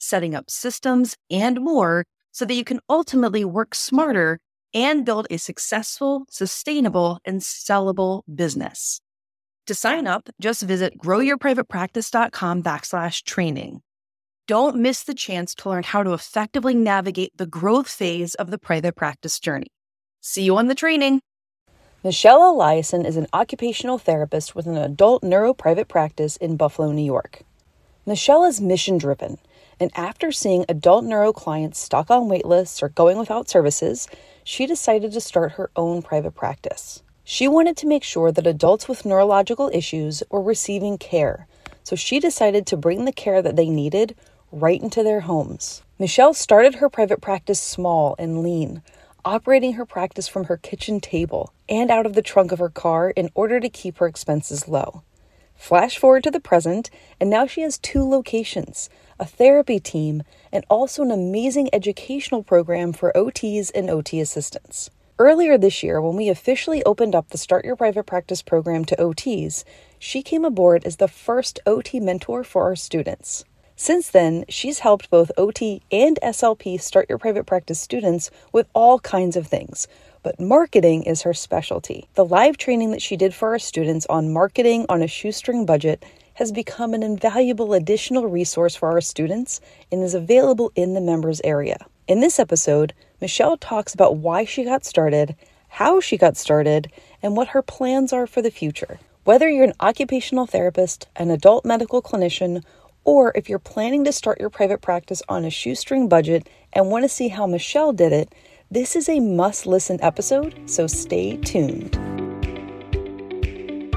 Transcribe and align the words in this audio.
setting 0.00 0.34
up 0.34 0.50
systems, 0.50 1.16
and 1.30 1.60
more 1.60 2.04
so 2.32 2.44
that 2.44 2.54
you 2.54 2.64
can 2.64 2.80
ultimately 2.88 3.44
work 3.44 3.74
smarter 3.74 4.38
and 4.72 5.04
build 5.04 5.26
a 5.30 5.36
successful, 5.36 6.24
sustainable, 6.28 7.18
and 7.24 7.40
sellable 7.40 8.22
business. 8.32 9.00
To 9.66 9.74
sign 9.74 10.06
up, 10.06 10.28
just 10.40 10.62
visit 10.62 10.98
growyourprivatepractice.com 10.98 12.62
backslash 12.62 13.22
training. 13.22 13.82
Don't 14.46 14.76
miss 14.76 15.04
the 15.04 15.14
chance 15.14 15.54
to 15.56 15.68
learn 15.68 15.84
how 15.84 16.02
to 16.02 16.12
effectively 16.12 16.74
navigate 16.74 17.36
the 17.36 17.46
growth 17.46 17.88
phase 17.88 18.34
of 18.34 18.50
the 18.50 18.58
private 18.58 18.96
practice 18.96 19.38
journey. 19.38 19.68
See 20.20 20.42
you 20.42 20.56
on 20.56 20.66
the 20.66 20.74
training. 20.74 21.20
Michelle 22.02 22.40
Eliason 22.40 23.06
is 23.06 23.16
an 23.16 23.26
occupational 23.32 23.98
therapist 23.98 24.56
with 24.56 24.66
an 24.66 24.76
adult 24.76 25.22
neuro 25.22 25.54
private 25.54 25.86
practice 25.86 26.36
in 26.36 26.56
Buffalo, 26.56 26.90
New 26.90 27.04
York. 27.04 27.42
Michelle 28.06 28.44
is 28.44 28.60
mission 28.60 28.98
driven, 28.98 29.38
and 29.80 29.90
after 29.96 30.30
seeing 30.30 30.66
adult 30.68 31.04
neuro 31.04 31.32
clients 31.32 31.80
stuck 31.80 32.10
on 32.10 32.28
waitlists 32.28 32.82
or 32.82 32.90
going 32.90 33.18
without 33.18 33.48
services, 33.48 34.06
she 34.44 34.66
decided 34.66 35.12
to 35.12 35.20
start 35.20 35.52
her 35.52 35.70
own 35.74 36.02
private 36.02 36.32
practice. 36.32 37.02
She 37.24 37.48
wanted 37.48 37.76
to 37.78 37.86
make 37.86 38.04
sure 38.04 38.30
that 38.30 38.46
adults 38.46 38.88
with 38.88 39.06
neurological 39.06 39.70
issues 39.72 40.22
were 40.30 40.42
receiving 40.42 40.98
care, 40.98 41.46
so 41.82 41.96
she 41.96 42.20
decided 42.20 42.66
to 42.66 42.76
bring 42.76 43.06
the 43.06 43.12
care 43.12 43.40
that 43.40 43.56
they 43.56 43.70
needed 43.70 44.14
right 44.52 44.80
into 44.80 45.02
their 45.02 45.20
homes. 45.20 45.82
Michelle 45.98 46.34
started 46.34 46.76
her 46.76 46.90
private 46.90 47.20
practice 47.20 47.60
small 47.60 48.14
and 48.18 48.42
lean, 48.42 48.82
operating 49.24 49.74
her 49.74 49.86
practice 49.86 50.28
from 50.28 50.44
her 50.44 50.56
kitchen 50.56 51.00
table 51.00 51.52
and 51.68 51.90
out 51.90 52.06
of 52.06 52.14
the 52.14 52.22
trunk 52.22 52.52
of 52.52 52.58
her 52.58 52.68
car 52.68 53.10
in 53.10 53.30
order 53.34 53.60
to 53.60 53.68
keep 53.68 53.98
her 53.98 54.06
expenses 54.06 54.66
low. 54.66 55.02
Flash 55.54 55.98
forward 55.98 56.24
to 56.24 56.30
the 56.30 56.40
present, 56.40 56.90
and 57.20 57.28
now 57.28 57.46
she 57.46 57.60
has 57.60 57.78
two 57.78 58.02
locations 58.02 58.88
a 59.20 59.26
therapy 59.26 59.78
team, 59.78 60.24
and 60.50 60.64
also 60.68 61.02
an 61.02 61.12
amazing 61.12 61.68
educational 61.72 62.42
program 62.42 62.92
for 62.92 63.12
OTs 63.14 63.70
and 63.74 63.88
OT 63.88 64.20
assistants. 64.20 64.90
Earlier 65.18 65.58
this 65.58 65.82
year, 65.82 66.00
when 66.00 66.16
we 66.16 66.30
officially 66.30 66.82
opened 66.84 67.14
up 67.14 67.28
the 67.28 67.36
Start 67.36 67.66
Your 67.66 67.76
Private 67.76 68.06
Practice 68.06 68.40
program 68.40 68.86
to 68.86 68.96
OTs, 68.96 69.64
she 69.98 70.22
came 70.22 70.46
aboard 70.46 70.84
as 70.86 70.96
the 70.96 71.08
first 71.08 71.60
OT 71.66 72.00
mentor 72.00 72.42
for 72.42 72.62
our 72.62 72.74
students. 72.74 73.44
Since 73.76 74.08
then, 74.08 74.46
she's 74.48 74.78
helped 74.78 75.10
both 75.10 75.30
OT 75.36 75.82
and 75.92 76.18
SLP 76.22 76.80
Start 76.80 77.06
Your 77.10 77.18
Private 77.18 77.44
Practice 77.44 77.78
students 77.78 78.30
with 78.52 78.66
all 78.74 78.98
kinds 78.98 79.36
of 79.36 79.46
things, 79.46 79.86
but 80.22 80.40
marketing 80.40 81.02
is 81.02 81.22
her 81.22 81.34
specialty. 81.34 82.08
The 82.14 82.24
live 82.24 82.56
training 82.56 82.90
that 82.92 83.02
she 83.02 83.16
did 83.16 83.34
for 83.34 83.50
our 83.50 83.58
students 83.58 84.06
on 84.06 84.32
marketing 84.32 84.86
on 84.88 85.02
a 85.02 85.06
shoestring 85.06 85.66
budget 85.66 86.04
has 86.40 86.50
become 86.50 86.94
an 86.94 87.02
invaluable 87.02 87.74
additional 87.74 88.26
resource 88.26 88.74
for 88.74 88.90
our 88.90 89.02
students 89.02 89.60
and 89.92 90.02
is 90.02 90.14
available 90.14 90.72
in 90.74 90.94
the 90.94 91.00
members 91.00 91.38
area. 91.44 91.76
In 92.08 92.20
this 92.20 92.38
episode, 92.38 92.94
Michelle 93.20 93.58
talks 93.58 93.92
about 93.92 94.16
why 94.16 94.46
she 94.46 94.64
got 94.64 94.86
started, 94.86 95.36
how 95.68 96.00
she 96.00 96.16
got 96.16 96.38
started, 96.38 96.90
and 97.22 97.36
what 97.36 97.48
her 97.48 97.60
plans 97.60 98.10
are 98.10 98.26
for 98.26 98.40
the 98.40 98.50
future. 98.50 98.98
Whether 99.24 99.50
you're 99.50 99.64
an 99.66 99.74
occupational 99.80 100.46
therapist, 100.46 101.08
an 101.14 101.30
adult 101.30 101.66
medical 101.66 102.00
clinician, 102.00 102.64
or 103.04 103.32
if 103.34 103.50
you're 103.50 103.58
planning 103.58 104.04
to 104.04 104.12
start 104.12 104.40
your 104.40 104.48
private 104.48 104.80
practice 104.80 105.22
on 105.28 105.44
a 105.44 105.50
shoestring 105.50 106.08
budget 106.08 106.48
and 106.72 106.90
want 106.90 107.04
to 107.04 107.08
see 107.10 107.28
how 107.28 107.46
Michelle 107.46 107.92
did 107.92 108.14
it, 108.14 108.34
this 108.70 108.96
is 108.96 109.10
a 109.10 109.20
must 109.20 109.66
listen 109.66 109.98
episode, 110.00 110.58
so 110.64 110.86
stay 110.86 111.36
tuned. 111.36 111.96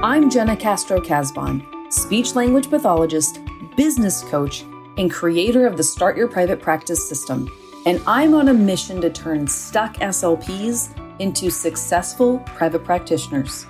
I'm 0.02 0.28
Jena 0.28 0.56
Castro 0.56 1.00
Casbon, 1.00 1.73
speech 1.94 2.34
language 2.34 2.68
pathologist, 2.68 3.38
business 3.76 4.22
coach, 4.22 4.64
and 4.98 5.12
creator 5.12 5.66
of 5.66 5.76
the 5.76 5.82
Start 5.82 6.16
Your 6.16 6.26
Private 6.26 6.60
Practice 6.60 7.08
system. 7.08 7.48
And 7.86 8.02
I'm 8.06 8.34
on 8.34 8.48
a 8.48 8.54
mission 8.54 9.00
to 9.00 9.10
turn 9.10 9.46
stuck 9.46 9.94
SLPs 9.98 11.20
into 11.20 11.50
successful 11.50 12.40
private 12.46 12.84
practitioners. 12.84 13.66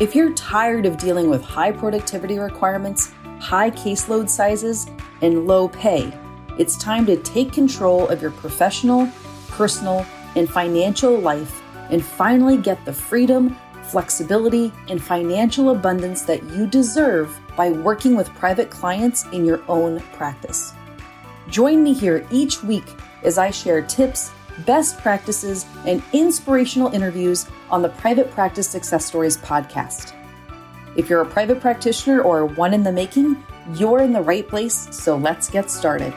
If 0.00 0.14
you're 0.14 0.32
tired 0.32 0.86
of 0.86 0.98
dealing 0.98 1.30
with 1.30 1.42
high 1.42 1.70
productivity 1.70 2.38
requirements, 2.38 3.12
high 3.40 3.70
caseload 3.70 4.28
sizes, 4.28 4.88
and 5.22 5.46
low 5.46 5.68
pay, 5.68 6.12
it's 6.58 6.76
time 6.76 7.06
to 7.06 7.16
take 7.16 7.52
control 7.52 8.08
of 8.08 8.20
your 8.20 8.32
professional, 8.32 9.08
personal, 9.48 10.04
and 10.34 10.50
financial 10.50 11.16
life 11.18 11.62
and 11.90 12.04
finally 12.04 12.56
get 12.56 12.84
the 12.84 12.92
freedom, 12.92 13.56
flexibility, 13.90 14.72
and 14.88 15.02
financial 15.02 15.70
abundance 15.70 16.22
that 16.22 16.42
you 16.50 16.66
deserve 16.66 17.38
by 17.56 17.70
working 17.70 18.16
with 18.16 18.28
private 18.34 18.70
clients 18.70 19.24
in 19.32 19.44
your 19.44 19.62
own 19.68 20.00
practice. 20.12 20.72
Join 21.48 21.82
me 21.82 21.92
here 21.92 22.26
each 22.30 22.62
week 22.62 22.84
as 23.22 23.38
I 23.38 23.50
share 23.50 23.82
tips, 23.82 24.30
best 24.66 24.98
practices, 24.98 25.66
and 25.86 26.02
inspirational 26.12 26.92
interviews 26.92 27.46
on 27.70 27.82
the 27.82 27.88
Private 27.88 28.30
Practice 28.30 28.68
Success 28.68 29.04
Stories 29.04 29.36
podcast. 29.36 30.12
If 30.96 31.10
you're 31.10 31.22
a 31.22 31.26
private 31.26 31.60
practitioner 31.60 32.22
or 32.22 32.46
one 32.46 32.72
in 32.72 32.82
the 32.82 32.92
making, 32.92 33.42
you're 33.74 34.02
in 34.02 34.12
the 34.12 34.20
right 34.20 34.46
place, 34.48 34.88
so 34.90 35.16
let's 35.16 35.50
get 35.50 35.70
started. 35.70 36.14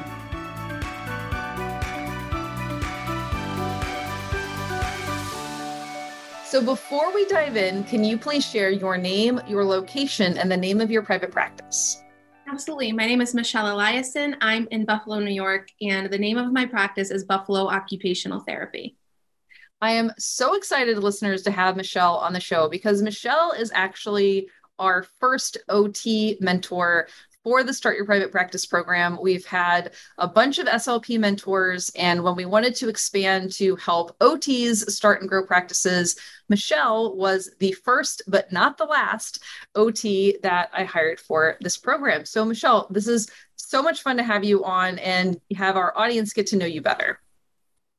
So 6.50 6.66
before 6.66 7.14
we 7.14 7.26
dive 7.26 7.58
in, 7.58 7.84
can 7.84 8.04
you 8.04 8.18
please 8.18 8.44
share 8.44 8.72
your 8.72 8.98
name, 8.98 9.40
your 9.48 9.64
location, 9.64 10.36
and 10.36 10.52
the 10.52 10.58
name 10.58 10.82
of 10.82 10.90
your 10.90 11.04
private 11.04 11.30
practice? 11.32 12.02
Absolutely. 12.48 12.92
My 12.92 13.06
name 13.06 13.22
is 13.22 13.36
Michelle 13.36 13.68
Eliason. 13.68 14.36
I'm 14.42 14.68
in 14.72 14.84
Buffalo, 14.84 15.20
New 15.20 15.30
York, 15.30 15.70
and 15.80 16.10
the 16.10 16.18
name 16.18 16.40
of 16.40 16.52
my 16.52 16.66
practice 16.66 17.12
is 17.12 17.24
Buffalo 17.24 17.68
Occupational 17.68 18.40
Therapy. 18.40 18.98
I 19.80 19.92
am 19.92 20.12
so 20.18 20.56
excited, 20.56 20.98
listeners, 20.98 21.44
to 21.44 21.52
have 21.52 21.78
Michelle 21.78 22.16
on 22.16 22.34
the 22.34 22.40
show 22.40 22.68
because 22.68 23.04
Michelle 23.04 23.52
is 23.52 23.72
actually 23.76 24.50
our 24.80 25.04
first 25.04 25.58
OT 25.70 26.36
mentor 26.42 27.10
for 27.44 27.64
the 27.64 27.74
Start 27.74 27.96
Your 27.96 28.06
Private 28.06 28.32
Practice 28.32 28.66
program, 28.66 29.18
we've 29.22 29.46
had 29.46 29.94
a 30.18 30.28
bunch 30.28 30.60
of 30.60 30.68
SLP 30.68 31.20
mentors. 31.20 31.90
And 31.96 32.24
when 32.24 32.36
we 32.36 32.46
wanted 32.46 32.76
to 32.76 32.90
expand 32.90 33.52
to 33.54 33.76
help 33.78 34.18
OTs 34.20 34.90
start 34.90 35.22
and 35.22 35.30
grow 35.30 35.46
practices, 35.46 36.18
Michelle 36.50 37.16
was 37.16 37.52
the 37.60 37.72
first, 37.72 38.24
but 38.28 38.52
not 38.52 38.78
the 38.78 38.86
last 38.86 39.42
OT 39.76 40.38
that 40.44 40.70
I 40.74 40.84
hired 40.84 41.20
for 41.20 41.58
this 41.62 41.78
program. 41.78 42.26
So, 42.26 42.44
Michelle, 42.44 42.88
this 42.90 43.08
is 43.08 43.30
so 43.56 43.82
much 43.82 44.02
fun 44.02 44.18
to 44.18 44.24
have 44.24 44.44
you 44.44 44.64
on 44.64 45.00
and 45.00 45.40
have 45.56 45.78
our 45.78 45.98
audience 45.98 46.34
get 46.34 46.48
to 46.48 46.58
know 46.58 46.66
you 46.66 46.82
better. 46.82 47.20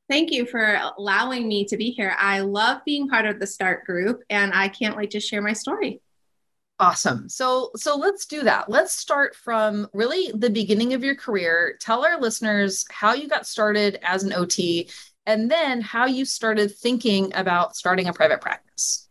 Thank 0.09 0.33
you 0.33 0.45
for 0.45 0.81
allowing 0.99 1.47
me 1.47 1.65
to 1.67 1.77
be 1.77 1.91
here. 1.91 2.17
I 2.19 2.41
love 2.41 2.81
being 2.85 3.09
part 3.09 3.27
of 3.27 3.39
the 3.39 3.47
START 3.47 3.85
group 3.85 4.23
and 4.29 4.53
I 4.53 4.69
can't 4.69 4.97
wait 4.97 5.13
to 5.13 5.21
share 5.21 5.41
my 5.41 5.53
story. 5.53 6.01
Awesome. 6.81 7.29
So 7.29 7.71
so 7.77 7.95
let's 7.97 8.25
do 8.25 8.43
that. 8.43 8.71
Let's 8.71 8.95
start 8.95 9.37
from 9.37 9.87
really 9.93 10.33
the 10.35 10.49
beginning 10.49 10.95
of 10.95 11.05
your 11.05 11.15
career. 11.15 11.77
Tell 11.79 12.07
our 12.07 12.19
listeners 12.19 12.87
how 12.91 13.13
you 13.13 13.29
got 13.29 13.47
started 13.47 13.99
as 14.03 14.23
an 14.25 14.33
OT 14.33 14.89
and 15.27 15.51
then 15.51 15.83
how 15.83 16.07
you 16.07 16.25
started 16.25 16.75
thinking 16.75 17.33
about 17.35 17.77
starting 17.77 18.09
a 18.09 18.15
private 18.15 18.41
practice. 18.41 19.09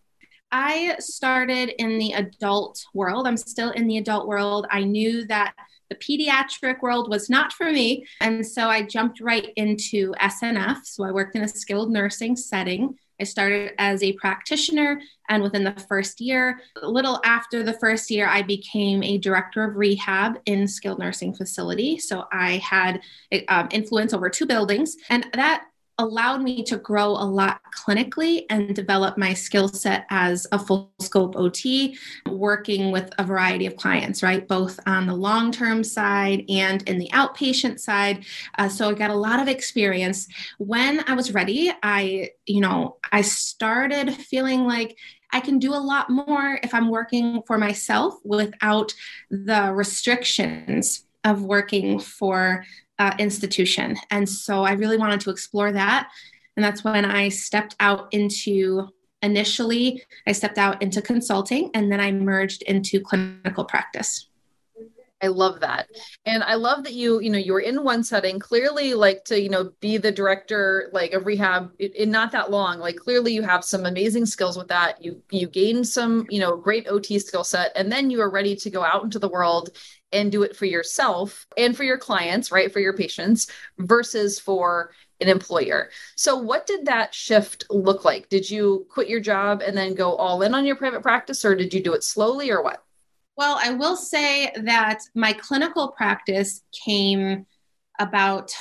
I 0.52 0.96
started 0.98 1.70
in 1.80 2.00
the 2.00 2.14
adult 2.14 2.84
world. 2.96 3.28
I'm 3.28 3.38
still 3.38 3.70
in 3.70 3.86
the 3.86 4.00
adult 4.00 4.28
world. 4.28 4.66
I 4.72 4.84
knew 4.84 5.28
that 5.28 5.54
the 5.92 5.96
pediatric 5.96 6.82
world 6.82 7.08
was 7.08 7.30
not 7.30 7.54
for 7.54 7.72
me. 7.72 8.08
And 8.20 8.46
so 8.46 8.68
I 8.68 8.82
jumped 8.82 9.22
right 9.22 9.50
into 9.56 10.14
SNF. 10.14 10.86
So 10.86 11.04
I 11.04 11.12
worked 11.12 11.36
in 11.36 11.44
a 11.44 11.48
skilled 11.48 11.92
nursing 11.92 12.36
setting. 12.36 12.98
I 13.20 13.24
started 13.24 13.74
as 13.78 14.04
a 14.04 14.14
practitioner, 14.14 15.02
and 15.30 15.44
within 15.44 15.64
the 15.64 15.72
first 15.88 16.20
year, 16.22 16.62
a 16.82 16.90
little 16.90 17.20
after 17.24 17.64
the 17.64 17.74
first 17.74 18.10
year, 18.10 18.28
I 18.28 18.42
became 18.42 19.04
a 19.04 19.18
director 19.18 19.64
of 19.64 19.76
rehab 19.76 20.40
in 20.46 20.68
skilled 20.68 21.00
nursing 21.00 21.34
facility. 21.34 21.98
So 22.00 22.26
I 22.32 22.58
had 22.58 23.02
um, 23.48 23.70
influence 23.72 24.14
over 24.14 24.30
two 24.30 24.46
buildings, 24.46 24.96
and 25.10 25.28
that 25.34 25.66
allowed 26.00 26.42
me 26.42 26.64
to 26.64 26.78
grow 26.78 27.10
a 27.10 27.24
lot 27.24 27.62
clinically 27.76 28.46
and 28.50 28.74
develop 28.76 29.18
my 29.18 29.34
skill 29.34 29.68
set 29.68 30.06
as 30.10 30.48
a 30.52 30.58
full 30.58 30.92
scope 31.00 31.36
OT, 31.36 31.98
working 32.26 32.92
with 32.92 33.12
a 33.20 33.24
variety 33.24 33.66
of 33.66 33.76
clients, 33.76 34.24
right? 34.24 34.48
Both 34.48 34.80
on 34.88 35.06
the 35.06 35.14
long 35.14 35.52
term 35.52 35.84
side 35.84 36.46
and 36.50 36.82
in 36.90 36.98
the 36.98 37.10
outpatient 37.10 37.80
side. 37.80 38.26
Uh, 38.58 38.70
so 38.70 38.90
I 38.90 38.94
got 38.94 39.12
a 39.12 39.16
lot 39.16 39.40
of 39.40 39.48
experience. 39.48 40.28
When 40.58 41.04
I 41.08 41.14
was 41.14 41.34
ready, 41.34 41.72
I, 41.84 42.30
you 42.46 42.62
know, 42.62 42.98
I 43.12 43.22
started 43.22 44.14
feeling 44.14 44.66
like 44.66 44.98
I 45.32 45.42
can 45.42 45.60
do 45.60 45.74
a 45.74 45.76
lot 45.76 46.10
more 46.10 46.60
if 46.64 46.74
I'm 46.74 46.90
working 46.90 47.44
for 47.46 47.58
myself 47.58 48.16
without 48.24 48.94
the 49.30 49.72
restrictions 49.74 51.06
of 51.24 51.44
working 51.44 52.00
for 52.00 52.64
uh, 53.00 53.16
institution. 53.18 53.98
And 54.12 54.28
so 54.28 54.64
I 54.64 54.74
really 54.74 54.98
wanted 54.98 55.22
to 55.22 55.30
explore 55.30 55.72
that. 55.72 56.10
And 56.56 56.64
that's 56.64 56.84
when 56.84 57.06
I 57.06 57.30
stepped 57.30 57.76
out 57.80 58.14
into 58.14 58.90
initially, 59.22 60.04
I 60.28 60.34
stepped 60.34 60.58
out 60.58 60.82
into 60.82 61.02
consulting 61.02 61.72
and 61.74 61.92
then 61.92 62.00
I 62.00 62.12
merged 62.12 62.62
into 62.64 63.00
clinical 63.00 63.66
practice. 63.66 64.28
I 65.22 65.28
love 65.28 65.60
that. 65.60 65.90
And 66.26 66.44
I 66.44 66.56
love 66.56 66.84
that 66.86 66.94
you, 66.94 67.20
you 67.20 67.30
know, 67.30 67.38
you 67.38 67.52
were 67.52 67.60
in 67.60 67.84
one 67.84 68.04
setting, 68.04 68.40
clearly 68.40 68.94
like 68.94 69.26
to, 69.26 69.40
you 69.40 69.50
know, 69.50 69.72
be 69.82 69.98
the 69.98 70.12
director 70.12 70.90
like 70.94 71.12
of 71.12 71.26
rehab 71.26 71.72
in 71.80 72.10
not 72.10 72.32
that 72.32 72.52
long. 72.52 72.80
Like 72.80 72.96
clearly 72.96 73.34
you 73.34 73.42
have 73.42 73.66
some 73.66 73.86
amazing 73.86 74.26
skills 74.26 74.58
with 74.58 74.70
that. 74.70 75.04
You 75.04 75.22
you 75.30 75.48
gained 75.48 75.88
some, 75.88 76.26
you 76.30 76.40
know, 76.40 76.56
great 76.56 76.88
OT 76.88 77.20
skill 77.20 77.44
set 77.44 77.74
and 77.76 77.92
then 77.92 78.10
you 78.10 78.22
are 78.22 78.30
ready 78.30 78.56
to 78.56 78.70
go 78.70 78.84
out 78.84 79.04
into 79.04 79.20
the 79.20 79.30
world 79.30 79.72
and 80.12 80.32
do 80.32 80.44
it 80.44 80.56
for 80.56 80.66
yourself 80.66 81.46
and 81.58 81.76
for 81.76 81.84
your 81.84 81.98
clients, 81.98 82.52
right? 82.52 82.72
For 82.72 82.80
your 82.80 82.94
patients 82.94 83.48
versus 83.78 84.40
for 84.40 84.92
an 85.22 85.28
employer. 85.28 85.90
So, 86.16 86.38
what 86.38 86.66
did 86.66 86.86
that 86.86 87.14
shift 87.14 87.66
look 87.70 88.06
like? 88.06 88.30
Did 88.30 88.50
you 88.50 88.88
quit 88.90 89.10
your 89.10 89.20
job 89.20 89.62
and 89.62 89.78
then 89.78 89.94
go 89.94 90.16
all 90.16 90.42
in 90.42 90.56
on 90.56 90.66
your 90.66 90.76
private 90.76 91.02
practice, 91.02 91.44
or 91.44 91.56
did 91.56 91.74
you 91.74 91.84
do 91.84 91.94
it 91.94 92.04
slowly, 92.04 92.50
or 92.50 92.64
what? 92.64 92.84
Well, 93.36 93.60
I 93.62 93.72
will 93.72 93.96
say 93.96 94.52
that 94.64 95.00
my 95.16 95.34
clinical 95.34 95.90
practice 95.90 96.62
came 96.86 97.46
about 98.00 98.54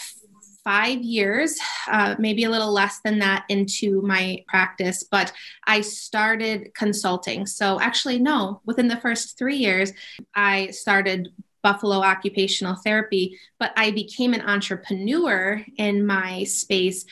five 0.64 1.00
years, 1.00 1.58
uh, 1.90 2.14
maybe 2.18 2.44
a 2.44 2.50
little 2.50 2.72
less 2.72 3.00
than 3.00 3.18
that, 3.20 3.44
into 3.48 4.02
my 4.02 4.44
practice, 4.48 5.02
but 5.02 5.32
I 5.66 5.80
started 5.80 6.74
consulting. 6.74 7.46
So, 7.46 7.80
actually, 7.80 8.18
no, 8.18 8.60
within 8.64 8.88
the 8.88 8.96
first 8.96 9.38
three 9.38 9.56
years, 9.56 9.92
I 10.34 10.68
started 10.70 11.28
Buffalo 11.62 11.96
Occupational 11.96 12.76
Therapy, 12.76 13.38
but 13.58 13.72
I 13.76 13.90
became 13.90 14.34
an 14.34 14.42
entrepreneur 14.42 15.64
in 15.76 16.06
my 16.06 16.44
space 16.44 17.04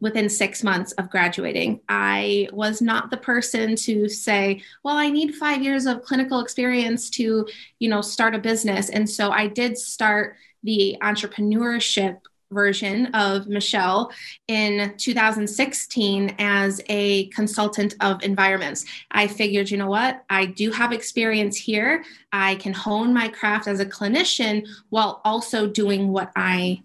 within 0.00 0.28
six 0.28 0.62
months 0.62 0.92
of 0.92 1.10
graduating. 1.10 1.80
I 1.88 2.48
was 2.52 2.82
not 2.82 3.10
the 3.10 3.16
person 3.16 3.76
to 3.76 4.08
say, 4.08 4.62
well, 4.82 4.96
I 4.96 5.08
need 5.08 5.34
five 5.34 5.62
years 5.62 5.86
of 5.86 6.02
clinical 6.02 6.40
experience 6.40 7.08
to, 7.10 7.46
you 7.78 7.88
know, 7.88 8.02
start 8.02 8.34
a 8.34 8.38
business. 8.38 8.90
And 8.90 9.08
so 9.08 9.30
I 9.30 9.46
did 9.46 9.78
start 9.78 10.36
the 10.62 10.98
entrepreneurship 11.02 12.18
version 12.50 13.06
of 13.14 13.48
Michelle 13.48 14.12
in 14.48 14.94
2016 14.96 16.34
as 16.38 16.80
a 16.88 17.26
consultant 17.28 17.94
of 18.00 18.22
environments. 18.22 18.84
I 19.10 19.26
figured, 19.26 19.70
you 19.70 19.78
know 19.78 19.88
what? 19.88 20.24
I 20.30 20.46
do 20.46 20.70
have 20.70 20.92
experience 20.92 21.56
here. 21.56 22.04
I 22.32 22.56
can 22.56 22.72
hone 22.72 23.12
my 23.12 23.28
craft 23.28 23.66
as 23.66 23.80
a 23.80 23.86
clinician 23.86 24.66
while 24.90 25.20
also 25.24 25.66
doing 25.66 26.08
what 26.08 26.30
I 26.36 26.82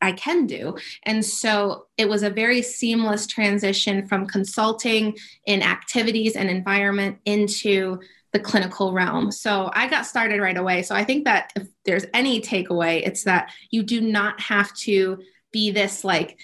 I 0.00 0.12
can 0.12 0.46
do. 0.46 0.76
And 1.04 1.24
so 1.24 1.86
it 1.96 2.06
was 2.08 2.22
a 2.22 2.28
very 2.28 2.60
seamless 2.60 3.26
transition 3.26 4.06
from 4.06 4.26
consulting 4.26 5.16
in 5.46 5.62
activities 5.62 6.36
and 6.36 6.50
environment 6.50 7.18
into 7.24 8.00
the 8.34 8.40
clinical 8.40 8.92
realm. 8.92 9.30
So 9.30 9.70
I 9.72 9.88
got 9.88 10.06
started 10.06 10.40
right 10.40 10.56
away. 10.56 10.82
So 10.82 10.94
I 10.94 11.04
think 11.04 11.24
that 11.24 11.52
if 11.54 11.68
there's 11.84 12.04
any 12.12 12.40
takeaway, 12.40 13.00
it's 13.06 13.22
that 13.24 13.52
you 13.70 13.84
do 13.84 14.00
not 14.00 14.40
have 14.40 14.74
to 14.78 15.22
be 15.52 15.70
this 15.70 16.02
like 16.02 16.36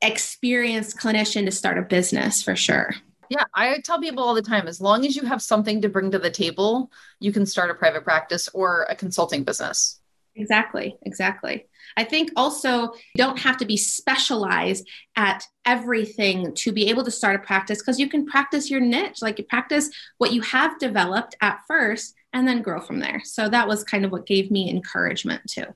experienced 0.00 0.96
clinician 0.96 1.44
to 1.44 1.52
start 1.52 1.76
a 1.76 1.82
business 1.82 2.42
for 2.42 2.56
sure. 2.56 2.94
Yeah, 3.28 3.44
I 3.54 3.78
tell 3.80 4.00
people 4.00 4.24
all 4.24 4.34
the 4.34 4.42
time 4.42 4.66
as 4.66 4.80
long 4.80 5.04
as 5.04 5.14
you 5.14 5.22
have 5.22 5.42
something 5.42 5.82
to 5.82 5.88
bring 5.90 6.10
to 6.10 6.18
the 6.18 6.30
table, 6.30 6.90
you 7.20 7.30
can 7.30 7.44
start 7.46 7.70
a 7.70 7.74
private 7.74 8.04
practice 8.04 8.48
or 8.54 8.86
a 8.88 8.96
consulting 8.96 9.44
business. 9.44 10.00
Exactly, 10.34 10.96
exactly. 11.02 11.66
I 11.96 12.04
think 12.04 12.30
also 12.36 12.92
you 12.92 13.18
don't 13.18 13.38
have 13.40 13.58
to 13.58 13.66
be 13.66 13.76
specialized 13.76 14.88
at 15.14 15.44
everything 15.66 16.54
to 16.54 16.72
be 16.72 16.88
able 16.88 17.04
to 17.04 17.10
start 17.10 17.36
a 17.36 17.46
practice 17.46 17.78
because 17.78 18.00
you 18.00 18.08
can 18.08 18.24
practice 18.24 18.70
your 18.70 18.80
niche, 18.80 19.20
like 19.20 19.38
you 19.38 19.44
practice 19.44 19.90
what 20.18 20.32
you 20.32 20.40
have 20.40 20.78
developed 20.78 21.36
at 21.42 21.60
first 21.68 22.14
and 22.32 22.48
then 22.48 22.62
grow 22.62 22.80
from 22.80 22.98
there. 23.00 23.20
So 23.24 23.48
that 23.48 23.68
was 23.68 23.84
kind 23.84 24.04
of 24.04 24.12
what 24.12 24.26
gave 24.26 24.50
me 24.50 24.70
encouragement 24.70 25.42
too. 25.48 25.66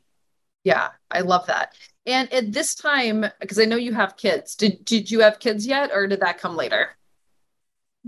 Yeah, 0.64 0.88
I 1.10 1.20
love 1.20 1.46
that. 1.46 1.74
And 2.06 2.32
at 2.32 2.52
this 2.52 2.74
time, 2.74 3.26
because 3.40 3.58
I 3.58 3.66
know 3.66 3.76
you 3.76 3.92
have 3.92 4.16
kids, 4.16 4.54
did, 4.54 4.84
did 4.84 5.10
you 5.10 5.20
have 5.20 5.38
kids 5.38 5.66
yet 5.66 5.90
or 5.92 6.06
did 6.06 6.20
that 6.20 6.38
come 6.38 6.56
later? 6.56 6.90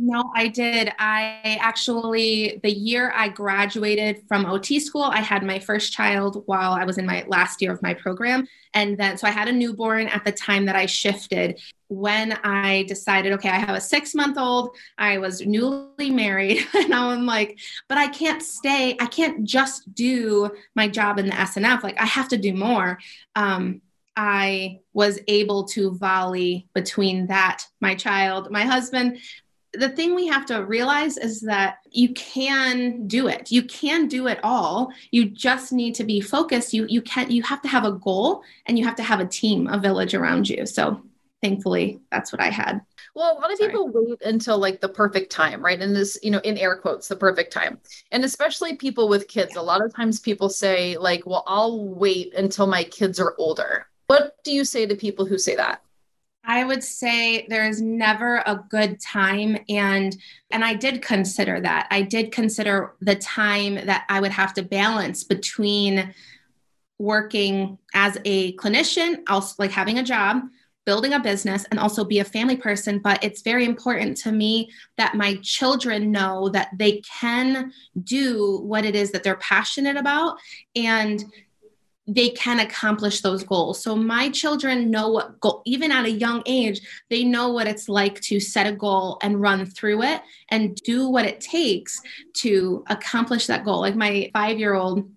No, 0.00 0.30
I 0.32 0.46
did. 0.46 0.92
I 1.00 1.58
actually, 1.60 2.60
the 2.62 2.70
year 2.70 3.12
I 3.16 3.28
graduated 3.28 4.22
from 4.28 4.46
OT 4.46 4.78
school, 4.78 5.02
I 5.02 5.18
had 5.20 5.42
my 5.42 5.58
first 5.58 5.92
child 5.92 6.44
while 6.46 6.72
I 6.72 6.84
was 6.84 6.98
in 6.98 7.06
my 7.06 7.24
last 7.26 7.60
year 7.60 7.72
of 7.72 7.82
my 7.82 7.94
program. 7.94 8.46
And 8.74 8.96
then, 8.96 9.18
so 9.18 9.26
I 9.26 9.32
had 9.32 9.48
a 9.48 9.52
newborn 9.52 10.06
at 10.06 10.24
the 10.24 10.30
time 10.30 10.66
that 10.66 10.76
I 10.76 10.86
shifted. 10.86 11.60
When 11.88 12.32
I 12.44 12.84
decided, 12.84 13.32
okay, 13.32 13.48
I 13.48 13.58
have 13.58 13.74
a 13.74 13.80
six 13.80 14.14
month 14.14 14.38
old, 14.38 14.76
I 14.98 15.18
was 15.18 15.44
newly 15.44 16.10
married. 16.10 16.64
And 16.74 16.90
now 16.90 17.10
I'm 17.10 17.26
like, 17.26 17.58
but 17.88 17.98
I 17.98 18.06
can't 18.06 18.42
stay, 18.42 18.96
I 19.00 19.06
can't 19.06 19.42
just 19.42 19.92
do 19.94 20.52
my 20.76 20.86
job 20.86 21.18
in 21.18 21.26
the 21.26 21.32
SNF. 21.32 21.82
Like, 21.82 22.00
I 22.00 22.06
have 22.06 22.28
to 22.28 22.36
do 22.36 22.54
more. 22.54 23.00
Um, 23.34 23.82
I 24.16 24.80
was 24.92 25.18
able 25.26 25.64
to 25.68 25.96
volley 25.96 26.68
between 26.72 27.28
that, 27.28 27.64
my 27.80 27.94
child, 27.94 28.50
my 28.50 28.62
husband, 28.62 29.18
the 29.78 29.88
thing 29.88 30.14
we 30.14 30.26
have 30.26 30.44
to 30.46 30.64
realize 30.64 31.16
is 31.16 31.40
that 31.42 31.78
you 31.90 32.12
can 32.14 33.06
do 33.06 33.28
it. 33.28 33.50
You 33.50 33.62
can 33.62 34.08
do 34.08 34.26
it 34.26 34.40
all. 34.42 34.92
You 35.10 35.26
just 35.26 35.72
need 35.72 35.94
to 35.96 36.04
be 36.04 36.20
focused. 36.20 36.74
You 36.74 36.86
you 36.88 37.00
can 37.02 37.30
you 37.30 37.42
have 37.44 37.62
to 37.62 37.68
have 37.68 37.84
a 37.84 37.92
goal 37.92 38.42
and 38.66 38.78
you 38.78 38.84
have 38.84 38.96
to 38.96 39.02
have 39.02 39.20
a 39.20 39.26
team 39.26 39.68
a 39.68 39.78
village 39.78 40.14
around 40.14 40.48
you. 40.48 40.66
So 40.66 41.02
thankfully 41.40 42.00
that's 42.10 42.32
what 42.32 42.40
i 42.40 42.50
had. 42.50 42.80
Well 43.14 43.38
a 43.38 43.40
lot 43.40 43.52
of 43.52 43.58
Sorry. 43.58 43.70
people 43.70 43.90
wait 43.92 44.20
until 44.22 44.58
like 44.58 44.80
the 44.80 44.88
perfect 44.88 45.30
time 45.30 45.64
right? 45.64 45.80
And 45.80 45.94
this 45.94 46.18
you 46.22 46.32
know 46.32 46.40
in 46.40 46.58
air 46.58 46.76
quotes 46.76 47.06
the 47.08 47.16
perfect 47.16 47.52
time. 47.52 47.78
And 48.10 48.24
especially 48.24 48.74
people 48.76 49.08
with 49.08 49.28
kids. 49.28 49.54
A 49.54 49.62
lot 49.62 49.84
of 49.84 49.94
times 49.94 50.18
people 50.18 50.48
say 50.48 50.96
like 50.96 51.24
well 51.24 51.44
i'll 51.46 51.84
wait 51.84 52.34
until 52.34 52.66
my 52.66 52.82
kids 52.84 53.20
are 53.20 53.34
older. 53.38 53.86
What 54.08 54.36
do 54.42 54.52
you 54.52 54.64
say 54.64 54.86
to 54.86 54.96
people 54.96 55.26
who 55.26 55.38
say 55.38 55.54
that 55.54 55.82
I 56.48 56.64
would 56.64 56.82
say 56.82 57.46
there 57.48 57.68
is 57.68 57.82
never 57.82 58.38
a 58.38 58.64
good 58.70 59.00
time 59.00 59.58
and 59.68 60.16
and 60.50 60.64
I 60.64 60.74
did 60.74 61.02
consider 61.02 61.60
that. 61.60 61.86
I 61.90 62.00
did 62.00 62.32
consider 62.32 62.94
the 63.02 63.16
time 63.16 63.74
that 63.86 64.06
I 64.08 64.18
would 64.20 64.32
have 64.32 64.54
to 64.54 64.62
balance 64.62 65.24
between 65.24 66.14
working 66.98 67.78
as 67.94 68.18
a 68.24 68.54
clinician, 68.54 69.22
also 69.28 69.54
like 69.58 69.70
having 69.70 69.98
a 69.98 70.02
job, 70.02 70.42
building 70.86 71.12
a 71.12 71.20
business 71.20 71.66
and 71.70 71.78
also 71.78 72.02
be 72.02 72.18
a 72.20 72.24
family 72.24 72.56
person, 72.56 72.98
but 72.98 73.22
it's 73.22 73.42
very 73.42 73.66
important 73.66 74.16
to 74.16 74.32
me 74.32 74.70
that 74.96 75.14
my 75.14 75.38
children 75.42 76.10
know 76.10 76.48
that 76.48 76.70
they 76.78 77.02
can 77.20 77.70
do 78.04 78.60
what 78.62 78.86
it 78.86 78.96
is 78.96 79.12
that 79.12 79.22
they're 79.22 79.36
passionate 79.36 79.98
about 79.98 80.38
and 80.74 81.26
they 82.08 82.30
can 82.30 82.60
accomplish 82.60 83.20
those 83.20 83.44
goals. 83.44 83.82
So 83.82 83.94
my 83.94 84.30
children 84.30 84.90
know 84.90 85.10
what 85.10 85.38
goal, 85.40 85.62
even 85.66 85.92
at 85.92 86.06
a 86.06 86.10
young 86.10 86.42
age, 86.46 86.80
they 87.10 87.22
know 87.22 87.50
what 87.50 87.68
it's 87.68 87.88
like 87.88 88.18
to 88.22 88.40
set 88.40 88.66
a 88.66 88.72
goal 88.72 89.18
and 89.22 89.40
run 89.40 89.66
through 89.66 90.02
it 90.02 90.22
and 90.48 90.74
do 90.76 91.08
what 91.08 91.26
it 91.26 91.40
takes 91.40 92.00
to 92.38 92.82
accomplish 92.88 93.46
that 93.46 93.64
goal. 93.64 93.80
Like 93.80 93.94
my 93.94 94.30
five 94.32 94.58
year 94.58 94.74
old, 94.74 95.10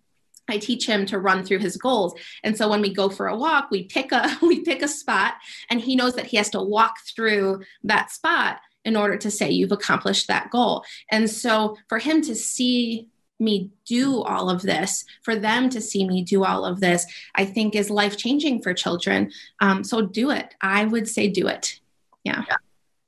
I 0.49 0.57
teach 0.57 0.85
him 0.85 1.05
to 1.07 1.19
run 1.19 1.45
through 1.45 1.59
his 1.59 1.77
goals. 1.77 2.13
And 2.43 2.57
so 2.57 2.67
when 2.67 2.81
we 2.81 2.93
go 2.93 3.07
for 3.07 3.27
a 3.27 3.37
walk, 3.37 3.71
we 3.71 3.85
pick 3.85 4.11
a 4.11 4.37
we 4.41 4.61
pick 4.61 4.81
a 4.81 4.87
spot 4.87 5.35
and 5.69 5.79
he 5.79 5.95
knows 5.95 6.15
that 6.15 6.27
he 6.27 6.37
has 6.37 6.49
to 6.49 6.61
walk 6.61 6.95
through 7.15 7.63
that 7.85 8.11
spot 8.11 8.59
in 8.83 8.97
order 8.97 9.15
to 9.15 9.31
say 9.31 9.49
you've 9.49 9.71
accomplished 9.71 10.27
that 10.27 10.49
goal. 10.49 10.83
And 11.09 11.29
so 11.29 11.77
for 11.87 11.99
him 11.99 12.21
to 12.23 12.35
see 12.35 13.07
me 13.41 13.71
do 13.85 14.21
all 14.21 14.49
of 14.49 14.61
this, 14.61 15.03
for 15.23 15.35
them 15.35 15.69
to 15.71 15.81
see 15.81 16.07
me 16.07 16.23
do 16.23 16.45
all 16.45 16.63
of 16.65 16.79
this, 16.79 17.05
I 17.35 17.45
think 17.45 17.75
is 17.75 17.89
life 17.89 18.15
changing 18.15 18.61
for 18.61 18.73
children. 18.73 19.31
Um, 19.59 19.83
so 19.83 20.01
do 20.01 20.31
it. 20.31 20.53
I 20.61 20.85
would 20.85 21.07
say 21.07 21.27
do 21.27 21.47
it. 21.47 21.79
Yeah. 22.23 22.43
yeah. 22.47 22.55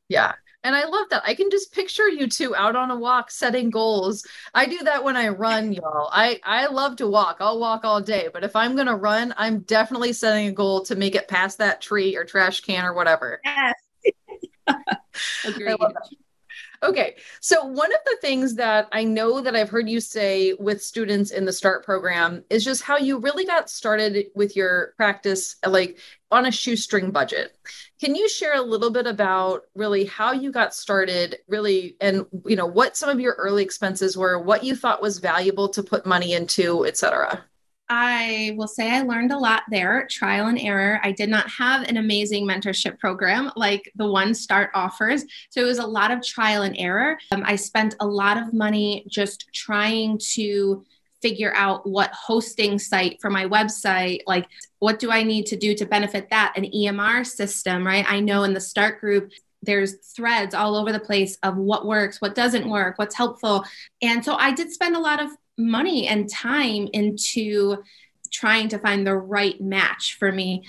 Yeah. 0.09 0.33
And 0.65 0.75
I 0.75 0.85
love 0.85 1.09
that. 1.09 1.23
I 1.25 1.35
can 1.35 1.49
just 1.49 1.73
picture 1.73 2.07
you 2.07 2.27
two 2.27 2.55
out 2.55 2.75
on 2.75 2.89
a 2.89 2.95
walk 2.95 3.31
setting 3.31 3.69
goals. 3.69 4.25
I 4.53 4.65
do 4.65 4.77
that 4.79 5.03
when 5.03 5.17
I 5.17 5.27
run, 5.27 5.73
y'all. 5.73 6.09
I 6.11 6.39
I 6.43 6.67
love 6.67 6.95
to 6.97 7.07
walk. 7.07 7.37
I'll 7.41 7.59
walk 7.59 7.83
all 7.83 7.99
day, 7.99 8.29
but 8.31 8.45
if 8.45 8.55
I'm 8.55 8.75
going 8.75 8.87
to 8.87 8.95
run, 8.95 9.33
I'm 9.37 9.59
definitely 9.59 10.13
setting 10.13 10.47
a 10.47 10.51
goal 10.53 10.81
to 10.85 10.95
make 10.95 11.15
it 11.15 11.27
past 11.27 11.57
that 11.57 11.81
tree 11.81 12.15
or 12.15 12.23
trash 12.23 12.61
can 12.61 12.85
or 12.85 12.93
whatever. 12.93 13.41
Yes. 13.43 13.73
Agreed. 15.45 15.77
Okay. 16.83 17.15
So, 17.39 17.63
one 17.63 17.91
of 17.93 17.99
the 18.05 18.17
things 18.21 18.55
that 18.55 18.89
I 18.91 19.05
know 19.05 19.39
that 19.39 19.55
I've 19.55 19.69
heard 19.69 19.89
you 19.89 20.01
say 20.01 20.53
with 20.59 20.83
students 20.83 21.31
in 21.31 21.45
the 21.45 21.53
START 21.53 21.85
program 21.85 22.43
is 22.49 22.63
just 22.63 22.83
how 22.83 22.97
you 22.97 23.19
really 23.19 23.45
got 23.45 23.69
started 23.69 24.27
with 24.35 24.55
your 24.55 24.93
practice, 24.97 25.55
like 25.65 25.99
on 26.29 26.45
a 26.45 26.51
shoestring 26.51 27.11
budget. 27.11 27.55
Can 28.01 28.15
you 28.15 28.27
share 28.27 28.55
a 28.55 28.61
little 28.61 28.89
bit 28.89 29.07
about 29.07 29.63
really 29.75 30.03
how 30.03 30.33
you 30.33 30.51
got 30.51 30.75
started, 30.75 31.37
really, 31.47 31.95
and 32.01 32.25
you 32.45 32.57
know 32.57 32.65
what 32.65 32.97
some 32.97 33.09
of 33.09 33.19
your 33.19 33.35
early 33.35 33.63
expenses 33.63 34.17
were, 34.17 34.37
what 34.37 34.63
you 34.63 34.75
thought 34.75 35.01
was 35.01 35.19
valuable 35.19 35.69
to 35.69 35.83
put 35.83 36.05
money 36.05 36.33
into, 36.33 36.85
et 36.85 36.97
cetera? 36.97 37.45
I 37.95 38.55
will 38.57 38.67
say 38.67 38.89
I 38.89 39.03
learned 39.03 39.31
a 39.31 39.37
lot 39.37 39.65
there, 39.69 40.07
trial 40.09 40.47
and 40.47 40.59
error. 40.59 40.99
I 41.03 41.11
did 41.11 41.29
not 41.29 41.47
have 41.51 41.87
an 41.87 41.97
amazing 41.97 42.47
mentorship 42.47 42.97
program 42.97 43.51
like 43.55 43.91
the 43.95 44.07
one 44.07 44.33
Start 44.33 44.71
offers. 44.73 45.23
So 45.51 45.61
it 45.61 45.65
was 45.65 45.77
a 45.77 45.85
lot 45.85 46.09
of 46.09 46.25
trial 46.25 46.63
and 46.63 46.75
error. 46.79 47.19
Um, 47.31 47.43
I 47.45 47.55
spent 47.55 47.93
a 47.99 48.07
lot 48.07 48.37
of 48.37 48.51
money 48.51 49.05
just 49.07 49.45
trying 49.53 50.17
to 50.33 50.83
figure 51.21 51.53
out 51.55 51.87
what 51.87 52.09
hosting 52.13 52.79
site 52.79 53.21
for 53.21 53.29
my 53.29 53.45
website 53.45 54.19
like 54.27 54.45
what 54.79 54.99
do 54.99 55.09
i 55.09 55.23
need 55.23 55.45
to 55.45 55.55
do 55.55 55.73
to 55.73 55.85
benefit 55.85 56.29
that 56.29 56.51
an 56.57 56.65
emr 56.65 57.25
system 57.25 57.87
right 57.87 58.05
i 58.09 58.19
know 58.19 58.43
in 58.43 58.53
the 58.53 58.59
start 58.59 58.99
group 58.99 59.31
there's 59.61 59.93
threads 60.13 60.53
all 60.53 60.75
over 60.75 60.91
the 60.91 60.99
place 60.99 61.37
of 61.41 61.55
what 61.55 61.85
works 61.85 62.19
what 62.19 62.35
doesn't 62.35 62.67
work 62.69 62.99
what's 62.99 63.15
helpful 63.15 63.63
and 64.01 64.25
so 64.25 64.35
i 64.35 64.51
did 64.51 64.69
spend 64.69 64.97
a 64.97 64.99
lot 64.99 65.23
of 65.23 65.29
money 65.57 66.07
and 66.07 66.29
time 66.29 66.87
into 66.93 67.77
trying 68.31 68.67
to 68.69 68.79
find 68.79 69.05
the 69.05 69.15
right 69.15 69.59
match 69.61 70.17
for 70.19 70.31
me. 70.31 70.63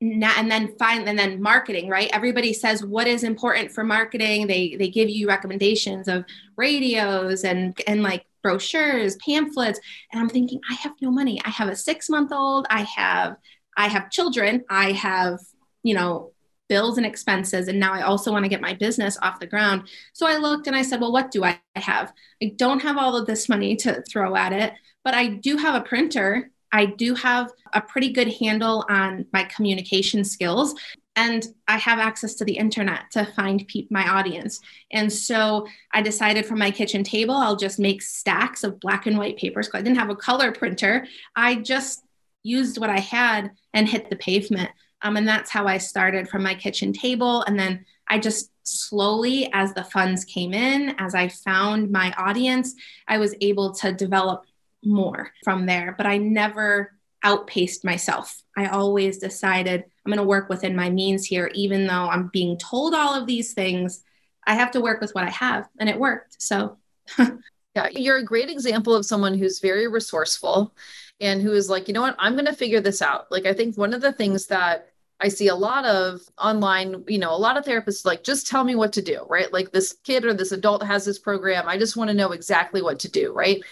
And 0.00 0.50
then 0.50 0.76
find 0.78 1.08
and 1.08 1.16
then 1.16 1.40
marketing 1.40 1.88
right? 1.88 2.10
Everybody 2.12 2.52
says 2.52 2.84
what 2.84 3.06
is 3.06 3.22
important 3.22 3.70
for 3.70 3.84
marketing? 3.84 4.48
They 4.48 4.74
they 4.74 4.88
give 4.88 5.08
you 5.08 5.28
recommendations 5.28 6.08
of 6.08 6.24
radios 6.56 7.44
and 7.44 7.80
and 7.86 8.02
like 8.02 8.26
brochures 8.42 9.16
pamphlets. 9.24 9.78
And 10.12 10.20
i'm 10.20 10.28
thinking 10.28 10.60
i 10.68 10.74
have 10.74 10.94
no 11.00 11.12
money. 11.12 11.40
I 11.44 11.50
have 11.50 11.68
a 11.68 11.76
6 11.76 12.08
month 12.10 12.32
old 12.32 12.66
i 12.68 12.82
have 12.82 13.36
i 13.76 13.86
have 13.86 14.10
children. 14.10 14.64
I 14.68 14.90
have 14.92 15.38
you 15.84 15.94
know 15.94 16.32
bills 16.72 16.96
and 16.96 17.04
expenses. 17.04 17.68
And 17.68 17.78
now 17.78 17.92
I 17.92 18.00
also 18.00 18.32
want 18.32 18.46
to 18.46 18.48
get 18.48 18.62
my 18.62 18.72
business 18.72 19.18
off 19.20 19.38
the 19.38 19.46
ground. 19.46 19.90
So 20.14 20.26
I 20.26 20.38
looked 20.38 20.68
and 20.68 20.74
I 20.74 20.80
said, 20.80 21.02
well, 21.02 21.12
what 21.12 21.30
do 21.30 21.44
I 21.44 21.60
have? 21.76 22.14
I 22.42 22.54
don't 22.56 22.80
have 22.80 22.96
all 22.96 23.14
of 23.14 23.26
this 23.26 23.46
money 23.46 23.76
to 23.76 24.00
throw 24.10 24.34
at 24.36 24.54
it, 24.54 24.72
but 25.04 25.12
I 25.12 25.26
do 25.26 25.58
have 25.58 25.74
a 25.74 25.84
printer. 25.84 26.50
I 26.72 26.86
do 26.86 27.14
have 27.14 27.50
a 27.74 27.82
pretty 27.82 28.10
good 28.10 28.32
handle 28.40 28.86
on 28.88 29.26
my 29.34 29.44
communication 29.44 30.24
skills 30.24 30.74
and 31.14 31.46
I 31.68 31.76
have 31.76 31.98
access 31.98 32.36
to 32.36 32.46
the 32.46 32.56
internet 32.56 33.10
to 33.10 33.26
find 33.26 33.68
pe- 33.68 33.86
my 33.90 34.08
audience. 34.08 34.58
And 34.92 35.12
so 35.12 35.66
I 35.92 36.00
decided 36.00 36.46
from 36.46 36.58
my 36.58 36.70
kitchen 36.70 37.04
table, 37.04 37.34
I'll 37.34 37.56
just 37.56 37.78
make 37.78 38.00
stacks 38.00 38.64
of 38.64 38.80
black 38.80 39.06
and 39.06 39.18
white 39.18 39.36
papers 39.36 39.66
because 39.66 39.80
I 39.80 39.82
didn't 39.82 39.98
have 39.98 40.08
a 40.08 40.16
color 40.16 40.52
printer. 40.52 41.06
I 41.36 41.56
just 41.56 42.02
used 42.42 42.78
what 42.78 42.88
I 42.88 43.00
had 43.00 43.50
and 43.74 43.86
hit 43.86 44.08
the 44.08 44.16
pavement. 44.16 44.70
Um, 45.02 45.16
and 45.16 45.26
that's 45.26 45.50
how 45.50 45.66
I 45.66 45.78
started 45.78 46.28
from 46.28 46.42
my 46.42 46.54
kitchen 46.54 46.92
table. 46.92 47.42
And 47.42 47.58
then 47.58 47.84
I 48.08 48.18
just 48.18 48.50
slowly, 48.62 49.50
as 49.52 49.74
the 49.74 49.84
funds 49.84 50.24
came 50.24 50.54
in, 50.54 50.94
as 50.98 51.14
I 51.14 51.28
found 51.28 51.90
my 51.90 52.12
audience, 52.16 52.74
I 53.08 53.18
was 53.18 53.34
able 53.40 53.72
to 53.74 53.92
develop 53.92 54.44
more 54.84 55.30
from 55.44 55.66
there. 55.66 55.94
But 55.96 56.06
I 56.06 56.18
never 56.18 56.92
outpaced 57.22 57.84
myself. 57.84 58.42
I 58.56 58.66
always 58.66 59.18
decided 59.18 59.84
I'm 60.04 60.10
going 60.10 60.18
to 60.18 60.28
work 60.28 60.48
within 60.48 60.74
my 60.76 60.90
means 60.90 61.24
here, 61.24 61.50
even 61.54 61.86
though 61.86 62.08
I'm 62.08 62.28
being 62.32 62.58
told 62.58 62.94
all 62.94 63.14
of 63.14 63.26
these 63.26 63.54
things. 63.54 64.02
I 64.44 64.54
have 64.54 64.72
to 64.72 64.80
work 64.80 65.00
with 65.00 65.14
what 65.14 65.24
I 65.24 65.30
have, 65.30 65.68
and 65.78 65.88
it 65.88 65.98
worked. 65.98 66.42
So, 66.42 66.78
yeah, 67.18 67.88
you're 67.92 68.18
a 68.18 68.24
great 68.24 68.50
example 68.50 68.94
of 68.94 69.06
someone 69.06 69.38
who's 69.38 69.60
very 69.60 69.86
resourceful 69.86 70.74
and 71.20 71.40
who 71.40 71.52
is 71.52 71.70
like, 71.70 71.86
you 71.86 71.94
know 71.94 72.00
what, 72.02 72.16
I'm 72.18 72.32
going 72.32 72.46
to 72.46 72.52
figure 72.52 72.80
this 72.80 73.00
out. 73.00 73.30
Like, 73.30 73.46
I 73.46 73.52
think 73.52 73.78
one 73.78 73.94
of 73.94 74.00
the 74.00 74.12
things 74.12 74.48
that 74.48 74.91
I 75.22 75.28
see 75.28 75.48
a 75.48 75.54
lot 75.54 75.84
of 75.84 76.20
online, 76.36 77.04
you 77.06 77.18
know, 77.18 77.32
a 77.32 77.38
lot 77.38 77.56
of 77.56 77.64
therapists 77.64 78.04
like, 78.04 78.24
just 78.24 78.48
tell 78.48 78.64
me 78.64 78.74
what 78.74 78.92
to 78.94 79.02
do, 79.02 79.24
right? 79.28 79.52
Like 79.52 79.70
this 79.70 79.96
kid 80.02 80.24
or 80.24 80.34
this 80.34 80.50
adult 80.50 80.82
has 80.82 81.04
this 81.04 81.20
program. 81.20 81.68
I 81.68 81.78
just 81.78 81.96
want 81.96 82.08
to 82.08 82.14
know 82.14 82.32
exactly 82.32 82.82
what 82.82 82.98
to 83.00 83.10
do, 83.10 83.32
right? 83.32 83.62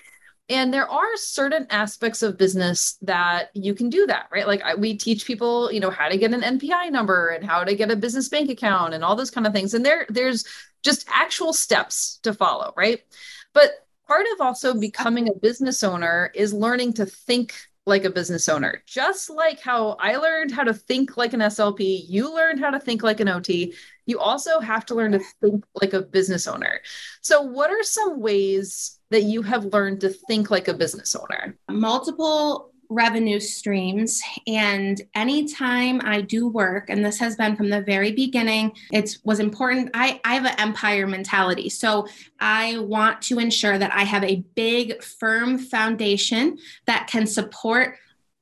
And 0.48 0.72
there 0.72 0.88
are 0.88 1.16
certain 1.16 1.66
aspects 1.70 2.22
of 2.22 2.38
business 2.38 2.98
that 3.02 3.50
you 3.54 3.74
can 3.74 3.88
do 3.88 4.06
that, 4.06 4.28
right? 4.32 4.46
Like 4.46 4.62
I, 4.62 4.76
we 4.76 4.96
teach 4.96 5.26
people, 5.26 5.72
you 5.72 5.80
know, 5.80 5.90
how 5.90 6.08
to 6.08 6.18
get 6.18 6.32
an 6.32 6.42
NPI 6.42 6.90
number 6.92 7.28
and 7.28 7.44
how 7.44 7.64
to 7.64 7.74
get 7.74 7.90
a 7.90 7.96
business 7.96 8.28
bank 8.28 8.48
account 8.48 8.94
and 8.94 9.02
all 9.02 9.16
those 9.16 9.30
kind 9.30 9.46
of 9.46 9.52
things. 9.52 9.74
And 9.74 9.84
there, 9.84 10.06
there's 10.08 10.44
just 10.82 11.06
actual 11.08 11.52
steps 11.52 12.20
to 12.22 12.32
follow, 12.32 12.72
right? 12.76 13.00
But 13.52 13.70
part 14.06 14.26
of 14.34 14.40
also 14.40 14.78
becoming 14.78 15.28
a 15.28 15.34
business 15.34 15.82
owner 15.82 16.30
is 16.34 16.52
learning 16.52 16.94
to 16.94 17.06
think 17.06 17.54
like 17.86 18.04
a 18.04 18.10
business 18.10 18.48
owner. 18.48 18.82
Just 18.86 19.30
like 19.30 19.60
how 19.60 19.96
I 20.00 20.16
learned 20.16 20.52
how 20.52 20.64
to 20.64 20.74
think 20.74 21.16
like 21.16 21.32
an 21.32 21.40
SLP, 21.40 22.04
you 22.08 22.34
learned 22.34 22.60
how 22.60 22.70
to 22.70 22.80
think 22.80 23.02
like 23.02 23.20
an 23.20 23.28
OT. 23.28 23.74
You 24.06 24.18
also 24.18 24.60
have 24.60 24.84
to 24.86 24.94
learn 24.94 25.12
to 25.12 25.20
think 25.40 25.64
like 25.80 25.92
a 25.92 26.02
business 26.02 26.46
owner. 26.46 26.80
So, 27.20 27.42
what 27.42 27.70
are 27.70 27.82
some 27.82 28.20
ways 28.20 28.98
that 29.10 29.22
you 29.22 29.42
have 29.42 29.66
learned 29.66 30.00
to 30.00 30.10
think 30.10 30.50
like 30.50 30.68
a 30.68 30.74
business 30.74 31.14
owner? 31.14 31.56
Multiple 31.68 32.69
revenue 32.90 33.40
streams. 33.40 34.20
And 34.46 35.00
anytime 35.14 36.00
I 36.04 36.20
do 36.20 36.48
work, 36.48 36.90
and 36.90 37.04
this 37.04 37.18
has 37.20 37.36
been 37.36 37.56
from 37.56 37.70
the 37.70 37.80
very 37.80 38.12
beginning, 38.12 38.72
it 38.92 39.16
was 39.24 39.38
important. 39.38 39.90
I, 39.94 40.20
I 40.24 40.34
have 40.34 40.44
an 40.44 40.58
empire 40.58 41.06
mentality. 41.06 41.70
So 41.70 42.06
I 42.40 42.78
want 42.78 43.22
to 43.22 43.38
ensure 43.38 43.78
that 43.78 43.94
I 43.94 44.02
have 44.02 44.24
a 44.24 44.44
big, 44.54 45.02
firm 45.02 45.56
foundation 45.56 46.58
that 46.86 47.06
can 47.06 47.26
support 47.26 47.96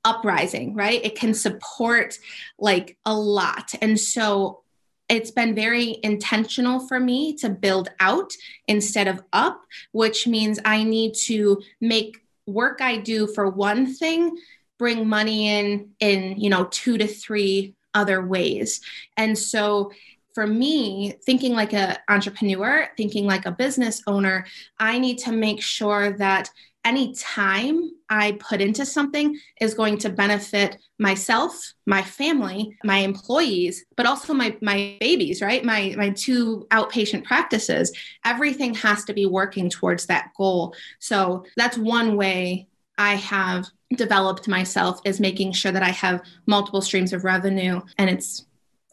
uprising, 0.04 0.74
right? 0.74 1.04
It 1.04 1.14
can 1.14 1.34
support 1.34 2.18
like 2.58 2.96
a 3.04 3.14
lot. 3.14 3.74
And 3.82 4.00
so 4.00 4.62
it's 5.08 5.30
been 5.30 5.54
very 5.54 5.98
intentional 6.02 6.86
for 6.86 7.00
me 7.00 7.34
to 7.36 7.48
build 7.50 7.88
out 8.00 8.32
instead 8.66 9.08
of 9.08 9.22
up, 9.32 9.62
which 9.92 10.26
means 10.26 10.58
I 10.64 10.84
need 10.84 11.14
to 11.24 11.60
make 11.80 12.18
work 12.48 12.80
I 12.80 12.96
do 12.96 13.26
for 13.26 13.48
one 13.48 13.94
thing 13.94 14.36
bring 14.78 15.08
money 15.08 15.48
in 15.48 15.90
in 16.00 16.38
you 16.38 16.50
know 16.50 16.64
two 16.70 16.98
to 16.98 17.06
three 17.06 17.74
other 17.94 18.24
ways. 18.24 18.80
And 19.16 19.36
so 19.36 19.90
for 20.34 20.46
me 20.46 21.14
thinking 21.26 21.52
like 21.52 21.74
an 21.74 21.96
entrepreneur 22.08 22.88
thinking 22.96 23.26
like 23.26 23.44
a 23.44 23.50
business 23.50 24.00
owner 24.06 24.46
i 24.78 24.96
need 24.96 25.18
to 25.18 25.32
make 25.32 25.60
sure 25.60 26.12
that 26.12 26.48
any 26.84 27.12
time 27.14 27.90
i 28.08 28.32
put 28.32 28.60
into 28.60 28.86
something 28.86 29.38
is 29.60 29.74
going 29.74 29.98
to 29.98 30.08
benefit 30.08 30.78
myself 30.98 31.74
my 31.86 32.02
family 32.02 32.76
my 32.84 32.98
employees 32.98 33.84
but 33.96 34.06
also 34.06 34.32
my 34.32 34.56
my 34.62 34.96
babies 35.00 35.42
right? 35.42 35.64
My 35.64 35.94
my 35.96 36.10
two 36.10 36.66
outpatient 36.70 37.24
practices. 37.24 37.92
Everything 38.24 38.74
has 38.74 39.04
to 39.04 39.14
be 39.14 39.26
working 39.26 39.70
towards 39.70 40.06
that 40.06 40.30
goal. 40.36 40.74
So 40.98 41.44
that's 41.56 41.78
one 41.78 42.16
way 42.16 42.68
i 42.96 43.14
have 43.14 43.66
developed 43.94 44.48
myself 44.48 45.00
is 45.04 45.20
making 45.20 45.52
sure 45.52 45.72
that 45.72 45.82
i 45.82 45.90
have 45.90 46.20
multiple 46.46 46.82
streams 46.82 47.12
of 47.12 47.24
revenue 47.24 47.80
and 47.96 48.10
it's 48.10 48.44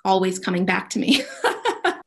always 0.05 0.37
coming 0.37 0.65
back 0.65 0.89
to 0.91 0.99
me 0.99 1.23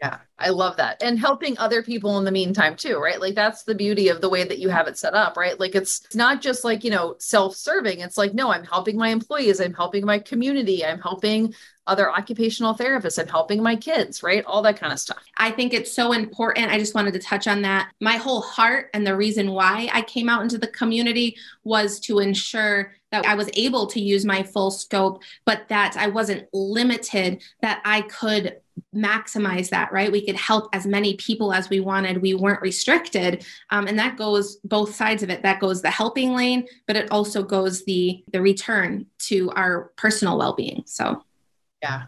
Yeah, 0.01 0.19
I 0.39 0.51
love 0.51 0.77
that. 0.77 1.03
And 1.03 1.19
helping 1.19 1.59
other 1.59 1.83
people 1.83 2.19
in 2.19 2.25
the 2.25 2.31
meantime 2.31 2.77
too, 2.77 2.99
right? 2.99 3.21
Like 3.21 3.35
that's 3.35 3.65
the 3.65 3.75
beauty 3.75 4.11
of 4.11 4.21
the 4.21 4.29
way 4.29 4.45
that 4.45 4.61
you 4.61 4.69
have 4.69 4.87
it 4.87 4.97
set 4.97 5.15
up, 5.15 5.37
right? 5.37 5.59
Like 5.59 5.75
it's, 5.75 6.15
not 6.15 6.41
just 6.41 6.63
like, 6.63 6.85
you 6.85 6.91
know, 6.93 7.17
self-serving. 7.19 7.99
It's 7.99 8.17
like, 8.17 8.33
no, 8.33 8.53
I'm 8.53 8.63
helping 8.63 8.97
my 8.97 9.09
employees, 9.09 9.61
I'm 9.61 9.75
helping 9.75 10.07
my 10.07 10.21
community, 10.21 10.85
I'm 10.85 11.01
helping 11.01 11.53
other 11.89 12.13
occupational 12.13 12.77
therapists, 12.77 13.19
I'm 13.19 13.27
helping 13.27 13.61
my 13.61 13.75
kids, 13.75 14.23
right? 14.23 14.45
All 14.45 14.63
that 14.63 14.79
kind 14.79 14.93
of 14.93 15.01
stuff. 15.01 15.19
I 15.37 15.51
think 15.51 15.75
it's 15.75 15.93
so 15.93 16.13
important. 16.13 16.71
I 16.71 16.79
just 16.79 16.95
wanted 16.95 17.15
to 17.15 17.19
touch 17.19 17.49
on 17.49 17.63
that. 17.63 17.91
My 18.01 18.19
whole 18.19 18.43
heart 18.43 18.91
and 18.95 19.05
the 19.05 19.17
reason 19.17 19.51
why 19.51 19.91
I 19.93 20.03
came 20.03 20.29
out 20.29 20.43
into 20.43 20.59
the 20.59 20.69
community 20.69 21.37
was 21.65 21.99
to 22.01 22.21
ensure 22.21 22.93
that 23.11 23.27
I 23.27 23.35
was 23.35 23.51
able 23.55 23.87
to 23.89 24.01
use 24.01 24.25
my 24.25 24.43
full 24.43 24.71
scope, 24.71 25.23
but 25.45 25.67
that 25.71 25.97
I 25.97 26.09
wasn't 26.09 26.47
limited, 26.53 27.43
that 27.63 27.81
I 27.85 28.03
could 28.03 28.59
maximize 28.95 29.71
that, 29.71 29.93
right? 29.93 30.13
We 30.13 30.25
could 30.25 30.37
help 30.37 30.69
as 30.73 30.87
many 30.87 31.17
people 31.17 31.53
as 31.53 31.69
we 31.69 31.81
wanted. 31.81 32.23
We 32.23 32.35
weren't 32.35 32.63
restricted. 32.63 33.45
Um, 33.71 33.87
and 33.87 33.99
that 33.99 34.17
goes 34.17 34.57
both 34.65 34.95
sides 34.95 35.23
of 35.23 35.31
it. 35.31 35.43
That 35.43 35.61
goes 35.61 35.83
the 35.83 35.91
helping 35.91 36.35
lane, 36.35 36.67
but 36.87 36.97
it 36.97 37.11
also 37.11 37.43
goes 37.43 37.85
the 37.85 38.25
the 38.33 38.41
return 38.41 39.07
to 39.29 39.51
our 39.51 39.93
personal 39.97 40.39
well-being. 40.39 40.85
So 40.87 41.25
yeah. 41.83 42.05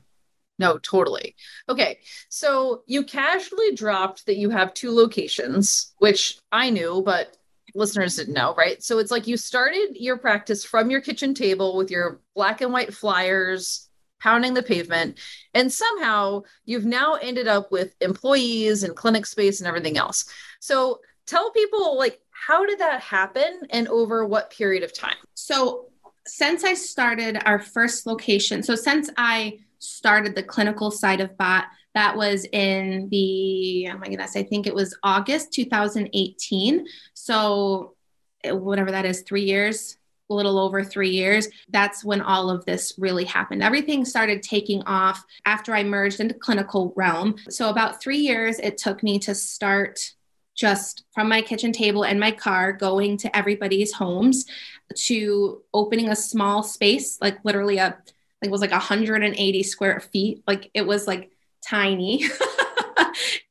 No, 0.59 0.77
totally. 0.79 1.37
Okay. 1.71 2.01
So 2.29 2.83
you 2.87 3.03
casually 3.05 3.75
dropped 3.75 4.27
that 4.27 4.37
you 4.37 4.51
have 4.51 4.75
two 4.75 4.91
locations, 4.91 5.95
which 5.99 6.39
I 6.53 6.69
knew, 6.69 7.03
but 7.03 7.37
listeners 7.75 8.17
didn't 8.17 8.35
know, 8.35 8.55
right? 8.55 8.83
So 8.83 8.99
it's 8.99 9.11
like 9.11 9.27
you 9.27 9.37
started 9.37 9.97
your 9.97 10.19
practice 10.19 10.65
from 10.65 10.91
your 10.91 11.01
kitchen 11.01 11.35
table 11.35 11.77
with 11.77 11.91
your 11.91 12.21
black 12.35 12.61
and 12.61 12.73
white 12.73 12.93
flyers, 12.93 13.89
pounding 14.21 14.55
the 14.55 14.63
pavement, 14.63 15.19
and 15.55 15.73
somehow 15.73 16.43
you've 16.65 16.85
now 16.85 17.15
ended 17.15 17.49
up 17.49 17.73
with 17.73 17.95
employees 18.01 18.83
and 18.83 18.95
clinic 18.95 19.27
space 19.27 19.61
and 19.61 19.69
everything 19.69 19.97
else. 19.97 20.27
So 20.61 21.01
tell 21.27 21.51
people 21.51 21.97
like 21.97 22.21
how 22.31 22.65
did 22.65 22.79
that 22.79 23.01
happen 23.03 23.61
and 23.71 23.87
over 23.89 24.27
what 24.27 24.51
period 24.51 24.83
of 24.83 24.95
time? 24.95 25.17
So 25.35 25.87
since 26.27 26.65
I 26.65 26.75
started 26.75 27.39
our 27.45 27.59
first 27.59 28.07
location, 28.07 28.63
so 28.63 28.75
since 28.75 29.11
I 29.17 29.59
started 29.79 30.35
the 30.35 30.43
clinical 30.43 30.91
side 30.91 31.21
of 31.21 31.37
BOT, 31.37 31.65
that 31.95 32.17
was 32.17 32.47
in 32.53 33.09
the, 33.11 33.89
oh 33.93 33.99
my 33.99 34.09
goodness, 34.09 34.37
I 34.37 34.43
think 34.43 34.67
it 34.67 34.75
was 34.75 34.97
August 35.03 35.53
2018. 35.53 36.87
So 37.15 37.95
eh, 38.45 38.53
whatever 38.53 38.93
that 38.93 39.05
is, 39.05 39.23
three 39.23 39.43
years, 39.43 39.97
a 40.31 40.35
little 40.35 40.59
over 40.59 40.83
three 40.83 41.11
years, 41.11 41.49
that's 41.69 42.05
when 42.05 42.21
all 42.21 42.51
of 42.51 42.65
this 42.65 42.95
really 42.99 43.25
happened. 43.25 43.63
Everything 43.63 44.05
started 44.05 44.43
taking 44.43 44.83
off 44.83 45.25
after 45.45 45.75
I 45.75 45.83
merged 45.83 46.21
into 46.21 46.35
clinical 46.35 46.93
realm. 46.97 47.37
So 47.49 47.69
about 47.69 48.01
three 48.01 48.19
years 48.19 48.59
it 48.59 48.79
took 48.79 49.03
me 49.03 49.19
to 49.21 49.35
start 49.35 50.15
just 50.55 51.05
from 51.13 51.29
my 51.29 51.41
kitchen 51.41 51.73
table 51.73 52.05
and 52.05 52.21
my 52.21 52.31
car 52.31 52.73
going 52.73 53.17
to 53.19 53.37
everybody's 53.37 53.93
homes 53.93 54.45
to 54.95 55.63
opening 55.73 56.11
a 56.11 56.17
small 56.17 56.63
space, 56.63 57.19
like 57.21 57.39
literally 57.45 57.79
a 57.79 57.97
it 58.43 58.51
was 58.51 58.61
like 58.61 58.71
180 58.71 59.63
square 59.63 60.01
feet. 60.01 60.43
Like 60.47 60.71
it 60.73 60.87
was 60.87 61.07
like 61.07 61.31
tiny. 61.67 62.25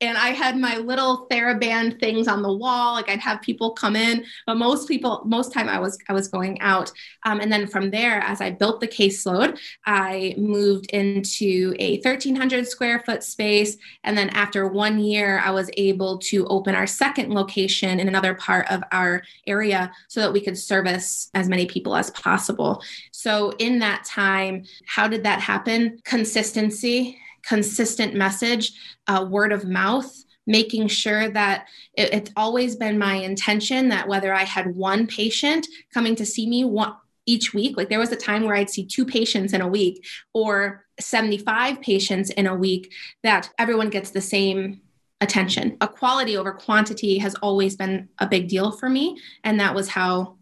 and 0.01 0.17
I 0.17 0.29
had 0.29 0.57
my 0.57 0.77
little 0.77 1.27
TheraBand 1.29 1.99
things 1.99 2.27
on 2.27 2.41
the 2.41 2.53
wall. 2.53 2.93
Like 2.93 3.09
I'd 3.09 3.19
have 3.19 3.41
people 3.41 3.71
come 3.71 3.95
in, 3.95 4.25
but 4.45 4.55
most 4.55 4.87
people, 4.87 5.21
most 5.25 5.53
time 5.53 5.69
I 5.69 5.79
was 5.79 5.97
I 6.07 6.13
was 6.13 6.27
going 6.27 6.59
out. 6.61 6.91
Um, 7.25 7.39
and 7.39 7.51
then 7.51 7.67
from 7.67 7.91
there, 7.91 8.19
as 8.21 8.41
I 8.41 8.51
built 8.51 8.79
the 8.79 8.87
caseload, 8.87 9.59
I 9.85 10.35
moved 10.37 10.91
into 10.91 11.75
a 11.79 11.99
1,300 12.01 12.67
square 12.67 12.99
foot 13.01 13.23
space. 13.23 13.77
And 14.03 14.17
then 14.17 14.29
after 14.29 14.67
one 14.67 14.99
year, 14.99 15.39
I 15.43 15.51
was 15.51 15.69
able 15.77 16.17
to 16.19 16.45
open 16.47 16.75
our 16.75 16.87
second 16.87 17.33
location 17.33 17.99
in 17.99 18.07
another 18.07 18.33
part 18.33 18.69
of 18.71 18.83
our 18.91 19.23
area 19.47 19.91
so 20.07 20.21
that 20.21 20.33
we 20.33 20.41
could 20.41 20.57
service 20.57 21.29
as 21.33 21.49
many 21.49 21.65
people 21.65 21.95
as 21.95 22.11
possible. 22.11 22.81
So 23.11 23.51
in 23.59 23.79
that 23.79 24.05
time, 24.05 24.63
how 24.85 25.07
did 25.07 25.23
that 25.23 25.39
happen? 25.39 25.99
Consistency 26.03 27.17
consistent 27.43 28.15
message, 28.15 28.71
uh, 29.07 29.25
word 29.29 29.51
of 29.51 29.65
mouth, 29.65 30.11
making 30.47 30.87
sure 30.87 31.29
that 31.29 31.67
it, 31.93 32.13
it's 32.13 32.31
always 32.35 32.75
been 32.75 32.97
my 32.97 33.15
intention 33.15 33.89
that 33.89 34.07
whether 34.07 34.33
I 34.33 34.43
had 34.43 34.75
one 34.75 35.07
patient 35.07 35.67
coming 35.93 36.15
to 36.15 36.25
see 36.25 36.47
me 36.47 36.65
one, 36.65 36.93
each 37.25 37.53
week, 37.53 37.77
like 37.77 37.89
there 37.89 37.99
was 37.99 38.11
a 38.11 38.15
time 38.15 38.43
where 38.43 38.55
I'd 38.55 38.71
see 38.71 38.85
two 38.85 39.05
patients 39.05 39.53
in 39.53 39.61
a 39.61 39.67
week 39.67 40.03
or 40.33 40.85
75 40.99 41.79
patients 41.79 42.31
in 42.31 42.47
a 42.47 42.55
week, 42.55 42.91
that 43.21 43.51
everyone 43.59 43.91
gets 43.91 44.09
the 44.09 44.21
same 44.21 44.81
attention. 45.21 45.77
A 45.81 45.87
quality 45.87 46.37
over 46.37 46.51
quantity 46.51 47.19
has 47.19 47.35
always 47.35 47.75
been 47.75 48.09
a 48.17 48.27
big 48.27 48.47
deal 48.47 48.71
for 48.71 48.89
me. 48.89 49.19
And 49.43 49.59
that 49.59 49.75
was 49.75 49.89
how 49.89 50.37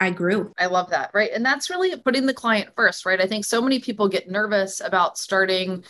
I 0.00 0.10
grew. 0.10 0.52
I 0.58 0.66
love 0.66 0.90
that. 0.90 1.10
Right. 1.14 1.30
And 1.32 1.44
that's 1.44 1.70
really 1.70 1.96
putting 1.96 2.26
the 2.26 2.34
client 2.34 2.70
first, 2.76 3.06
right? 3.06 3.20
I 3.20 3.26
think 3.26 3.44
so 3.44 3.62
many 3.62 3.78
people 3.78 4.08
get 4.08 4.30
nervous 4.30 4.80
about 4.80 5.18
starting 5.18 5.84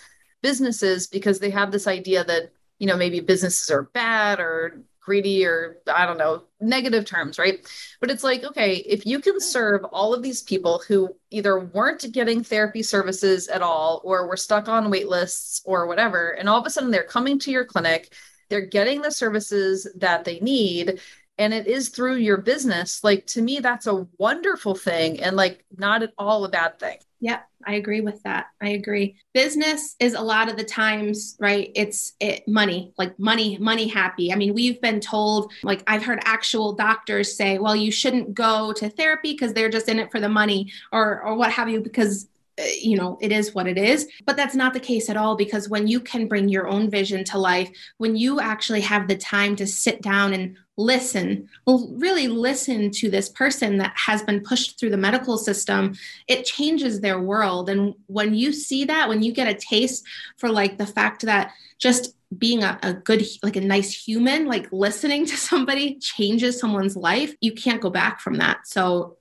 businesses 0.46 1.08
because 1.08 1.40
they 1.40 1.50
have 1.50 1.72
this 1.72 1.88
idea 1.88 2.22
that 2.22 2.52
you 2.78 2.86
know 2.86 2.96
maybe 2.96 3.18
businesses 3.18 3.68
are 3.68 3.82
bad 3.82 4.38
or 4.38 4.80
greedy 5.00 5.44
or 5.44 5.78
i 5.92 6.06
don't 6.06 6.18
know 6.18 6.44
negative 6.60 7.04
terms 7.04 7.36
right? 7.36 7.58
But 8.00 8.12
it's 8.12 8.22
like 8.22 8.44
okay 8.44 8.76
if 8.76 9.04
you 9.04 9.18
can 9.18 9.40
serve 9.40 9.82
all 9.86 10.14
of 10.14 10.22
these 10.22 10.42
people 10.42 10.80
who 10.86 11.16
either 11.30 11.58
weren't 11.58 12.12
getting 12.12 12.44
therapy 12.44 12.84
services 12.84 13.48
at 13.48 13.60
all 13.60 14.00
or 14.04 14.28
were 14.28 14.36
stuck 14.36 14.68
on 14.68 14.88
wait 14.88 15.08
lists 15.08 15.62
or 15.64 15.88
whatever 15.88 16.30
and 16.38 16.48
all 16.48 16.60
of 16.60 16.66
a 16.66 16.70
sudden 16.70 16.92
they're 16.92 17.14
coming 17.16 17.40
to 17.40 17.50
your 17.50 17.64
clinic 17.64 18.12
they're 18.48 18.72
getting 18.78 19.02
the 19.02 19.10
services 19.10 19.88
that 19.96 20.24
they 20.24 20.38
need 20.38 21.00
and 21.38 21.52
it 21.52 21.66
is 21.66 21.88
through 21.88 22.16
your 22.16 22.38
business 22.38 23.02
like 23.04 23.26
to 23.26 23.42
me 23.42 23.60
that's 23.60 23.86
a 23.86 24.06
wonderful 24.18 24.74
thing 24.74 25.22
and 25.22 25.36
like 25.36 25.64
not 25.76 26.02
at 26.02 26.12
all 26.18 26.44
a 26.44 26.48
bad 26.48 26.78
thing 26.78 26.98
yeah, 27.18 27.40
I 27.66 27.74
agree 27.74 28.02
with 28.02 28.22
that. 28.24 28.48
I 28.60 28.70
agree. 28.70 29.16
Business 29.32 29.96
is 29.98 30.12
a 30.12 30.20
lot 30.20 30.50
of 30.50 30.56
the 30.56 30.64
times, 30.64 31.36
right? 31.40 31.70
It's 31.74 32.12
it 32.20 32.46
money, 32.46 32.92
like 32.98 33.18
money, 33.18 33.56
money 33.58 33.88
happy. 33.88 34.32
I 34.32 34.36
mean, 34.36 34.52
we've 34.52 34.80
been 34.82 35.00
told, 35.00 35.50
like 35.62 35.82
I've 35.86 36.04
heard 36.04 36.20
actual 36.24 36.74
doctors 36.74 37.34
say, 37.34 37.58
well, 37.58 37.74
you 37.74 37.90
shouldn't 37.90 38.34
go 38.34 38.72
to 38.74 38.90
therapy 38.90 39.32
because 39.32 39.54
they're 39.54 39.70
just 39.70 39.88
in 39.88 39.98
it 39.98 40.12
for 40.12 40.20
the 40.20 40.28
money 40.28 40.70
or 40.92 41.22
or 41.22 41.34
what 41.34 41.52
have 41.52 41.70
you 41.70 41.80
because 41.80 42.28
Uh, 42.58 42.64
you 42.80 42.96
know, 42.96 43.18
it 43.20 43.32
is 43.32 43.54
what 43.54 43.66
it 43.66 43.76
is. 43.76 44.08
But 44.24 44.36
that's 44.36 44.54
not 44.54 44.72
the 44.72 44.80
case 44.80 45.10
at 45.10 45.16
all 45.16 45.36
because 45.36 45.68
when 45.68 45.86
you 45.86 46.00
can 46.00 46.26
bring 46.26 46.48
your 46.48 46.68
own 46.68 46.90
vision 46.90 47.24
to 47.24 47.38
life, 47.38 47.70
when 47.98 48.16
you 48.16 48.40
actually 48.40 48.80
have 48.82 49.08
the 49.08 49.16
time 49.16 49.56
to 49.56 49.66
sit 49.66 50.00
down 50.02 50.32
and 50.32 50.56
listen, 50.78 51.48
well, 51.66 51.90
really 51.96 52.28
listen 52.28 52.90
to 52.90 53.10
this 53.10 53.28
person 53.30 53.78
that 53.78 53.92
has 53.96 54.22
been 54.22 54.42
pushed 54.42 54.78
through 54.78 54.90
the 54.90 54.96
medical 54.96 55.38
system, 55.38 55.94
it 56.28 56.44
changes 56.44 57.00
their 57.00 57.20
world. 57.20 57.68
And 57.68 57.94
when 58.06 58.34
you 58.34 58.52
see 58.52 58.84
that, 58.84 59.08
when 59.08 59.22
you 59.22 59.32
get 59.32 59.48
a 59.48 59.54
taste 59.54 60.04
for 60.36 60.50
like 60.50 60.78
the 60.78 60.86
fact 60.86 61.22
that 61.22 61.52
just 61.78 62.14
being 62.36 62.62
a, 62.62 62.78
a 62.82 62.92
good 62.92 63.24
like 63.42 63.56
a 63.56 63.60
nice 63.60 63.92
human 63.94 64.46
like 64.46 64.66
listening 64.72 65.24
to 65.24 65.36
somebody 65.36 65.94
changes 66.00 66.58
someone's 66.58 66.96
life 66.96 67.32
you 67.40 67.52
can't 67.52 67.80
go 67.80 67.88
back 67.88 68.20
from 68.20 68.34
that 68.34 68.66
so 68.66 69.16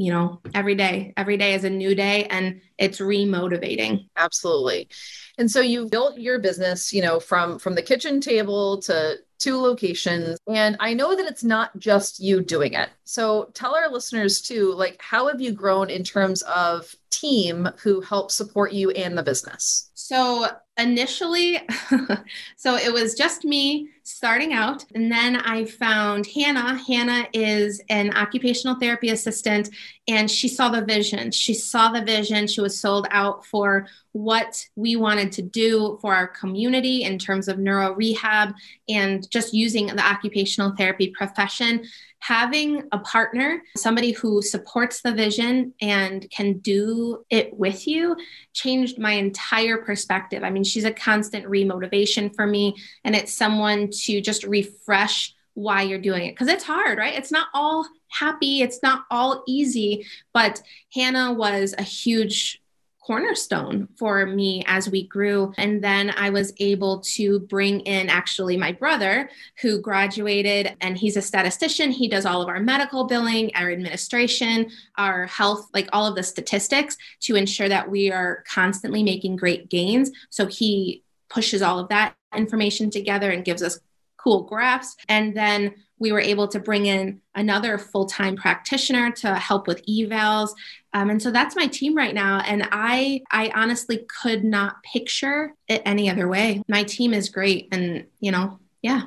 you 0.00 0.10
know 0.10 0.40
every 0.54 0.74
day. 0.74 1.12
Every 1.18 1.36
day 1.36 1.52
is 1.52 1.64
a 1.64 1.70
new 1.70 1.94
day 1.94 2.24
and 2.24 2.62
it's 2.78 3.00
remotivating. 3.00 4.08
Absolutely. 4.16 4.88
And 5.36 5.50
so 5.50 5.60
you 5.60 5.88
built 5.90 6.18
your 6.18 6.38
business 6.38 6.90
you 6.92 7.02
know 7.02 7.20
from 7.20 7.58
from 7.58 7.74
the 7.74 7.82
kitchen 7.82 8.20
table 8.20 8.80
to 8.82 9.16
two 9.38 9.56
locations 9.56 10.38
and 10.48 10.76
i 10.80 10.92
know 10.92 11.16
that 11.16 11.24
it's 11.24 11.42
not 11.42 11.78
just 11.78 12.18
you 12.18 12.42
doing 12.42 12.72
it. 12.72 12.88
So 13.04 13.50
tell 13.52 13.74
our 13.74 13.90
listeners 13.90 14.40
too 14.40 14.72
like 14.72 14.96
how 15.02 15.28
have 15.28 15.40
you 15.40 15.52
grown 15.52 15.90
in 15.90 16.02
terms 16.02 16.40
of 16.42 16.94
team 17.10 17.68
who 17.82 18.00
help 18.00 18.30
support 18.30 18.72
you 18.72 18.90
and 18.92 19.18
the 19.18 19.22
business? 19.22 19.90
So 19.94 20.46
initially, 20.78 21.60
so 22.56 22.76
it 22.76 22.92
was 22.92 23.14
just 23.14 23.44
me 23.44 23.90
starting 24.20 24.52
out. 24.52 24.84
And 24.94 25.10
then 25.10 25.34
I 25.34 25.64
found 25.64 26.26
Hannah. 26.26 26.76
Hannah 26.86 27.26
is 27.32 27.80
an 27.88 28.14
occupational 28.14 28.78
therapy 28.78 29.08
assistant, 29.08 29.70
and 30.08 30.30
she 30.30 30.46
saw 30.46 30.68
the 30.68 30.84
vision. 30.84 31.30
She 31.30 31.54
saw 31.54 31.90
the 31.90 32.04
vision. 32.04 32.46
She 32.46 32.60
was 32.60 32.78
sold 32.78 33.06
out 33.12 33.46
for 33.46 33.86
what 34.12 34.62
we 34.76 34.94
wanted 34.94 35.32
to 35.32 35.42
do 35.42 35.98
for 36.02 36.14
our 36.14 36.28
community 36.28 37.04
in 37.04 37.18
terms 37.18 37.48
of 37.48 37.58
neuro 37.58 37.94
rehab 37.94 38.52
and 38.90 39.26
just 39.30 39.54
using 39.54 39.86
the 39.86 40.06
occupational 40.06 40.76
therapy 40.76 41.14
profession 41.16 41.86
having 42.20 42.84
a 42.92 42.98
partner, 42.98 43.62
somebody 43.76 44.12
who 44.12 44.40
supports 44.42 45.02
the 45.02 45.12
vision 45.12 45.74
and 45.80 46.30
can 46.30 46.58
do 46.58 47.24
it 47.30 47.52
with 47.52 47.86
you, 47.86 48.16
changed 48.52 48.98
my 48.98 49.12
entire 49.12 49.78
perspective. 49.78 50.44
I 50.44 50.50
mean, 50.50 50.64
she's 50.64 50.84
a 50.84 50.92
constant 50.92 51.46
remotivation 51.46 52.34
for 52.34 52.46
me, 52.46 52.76
and 53.04 53.16
it's 53.16 53.32
someone 53.32 53.90
to 54.04 54.20
just 54.20 54.44
refresh 54.44 55.34
why 55.54 55.82
you're 55.82 55.98
doing 55.98 56.26
it 56.26 56.32
because 56.32 56.48
it's 56.48 56.64
hard, 56.64 56.98
right? 56.98 57.18
It's 57.18 57.32
not 57.32 57.48
all 57.52 57.86
happy, 58.08 58.62
it's 58.62 58.82
not 58.82 59.04
all 59.10 59.42
easy, 59.46 60.06
but 60.32 60.62
Hannah 60.94 61.32
was 61.32 61.74
a 61.76 61.82
huge 61.82 62.59
cornerstone 63.00 63.88
for 63.96 64.26
me 64.26 64.62
as 64.66 64.88
we 64.88 65.06
grew. 65.06 65.52
And 65.56 65.82
then 65.82 66.10
I 66.16 66.30
was 66.30 66.52
able 66.58 67.00
to 67.00 67.40
bring 67.40 67.80
in 67.80 68.08
actually 68.08 68.56
my 68.56 68.72
brother 68.72 69.30
who 69.60 69.80
graduated 69.80 70.76
and 70.80 70.96
he's 70.96 71.16
a 71.16 71.22
statistician. 71.22 71.90
He 71.90 72.08
does 72.08 72.26
all 72.26 72.42
of 72.42 72.48
our 72.48 72.60
medical 72.60 73.06
billing, 73.06 73.50
our 73.54 73.70
administration, 73.70 74.70
our 74.96 75.26
health, 75.26 75.68
like 75.72 75.88
all 75.92 76.06
of 76.06 76.14
the 76.14 76.22
statistics 76.22 76.96
to 77.20 77.36
ensure 77.36 77.68
that 77.68 77.90
we 77.90 78.12
are 78.12 78.44
constantly 78.46 79.02
making 79.02 79.36
great 79.36 79.70
gains. 79.70 80.10
So 80.28 80.46
he 80.46 81.02
pushes 81.30 81.62
all 81.62 81.78
of 81.78 81.88
that 81.88 82.14
information 82.36 82.90
together 82.90 83.30
and 83.30 83.44
gives 83.44 83.62
us 83.62 83.80
cool 84.18 84.42
graphs. 84.42 84.96
And 85.08 85.34
then 85.34 85.74
we 86.00 86.10
were 86.10 86.20
able 86.20 86.48
to 86.48 86.58
bring 86.58 86.86
in 86.86 87.20
another 87.34 87.78
full-time 87.78 88.36
practitioner 88.36 89.12
to 89.12 89.34
help 89.34 89.68
with 89.68 89.84
evals 89.86 90.50
um, 90.92 91.10
and 91.10 91.22
so 91.22 91.30
that's 91.30 91.54
my 91.54 91.66
team 91.66 91.96
right 91.96 92.14
now 92.14 92.40
and 92.40 92.66
i 92.72 93.20
i 93.30 93.52
honestly 93.54 94.04
could 94.22 94.42
not 94.42 94.82
picture 94.82 95.54
it 95.68 95.82
any 95.84 96.10
other 96.10 96.26
way 96.26 96.62
my 96.68 96.82
team 96.82 97.14
is 97.14 97.28
great 97.28 97.68
and 97.70 98.06
you 98.18 98.32
know 98.32 98.58
yeah 98.82 99.02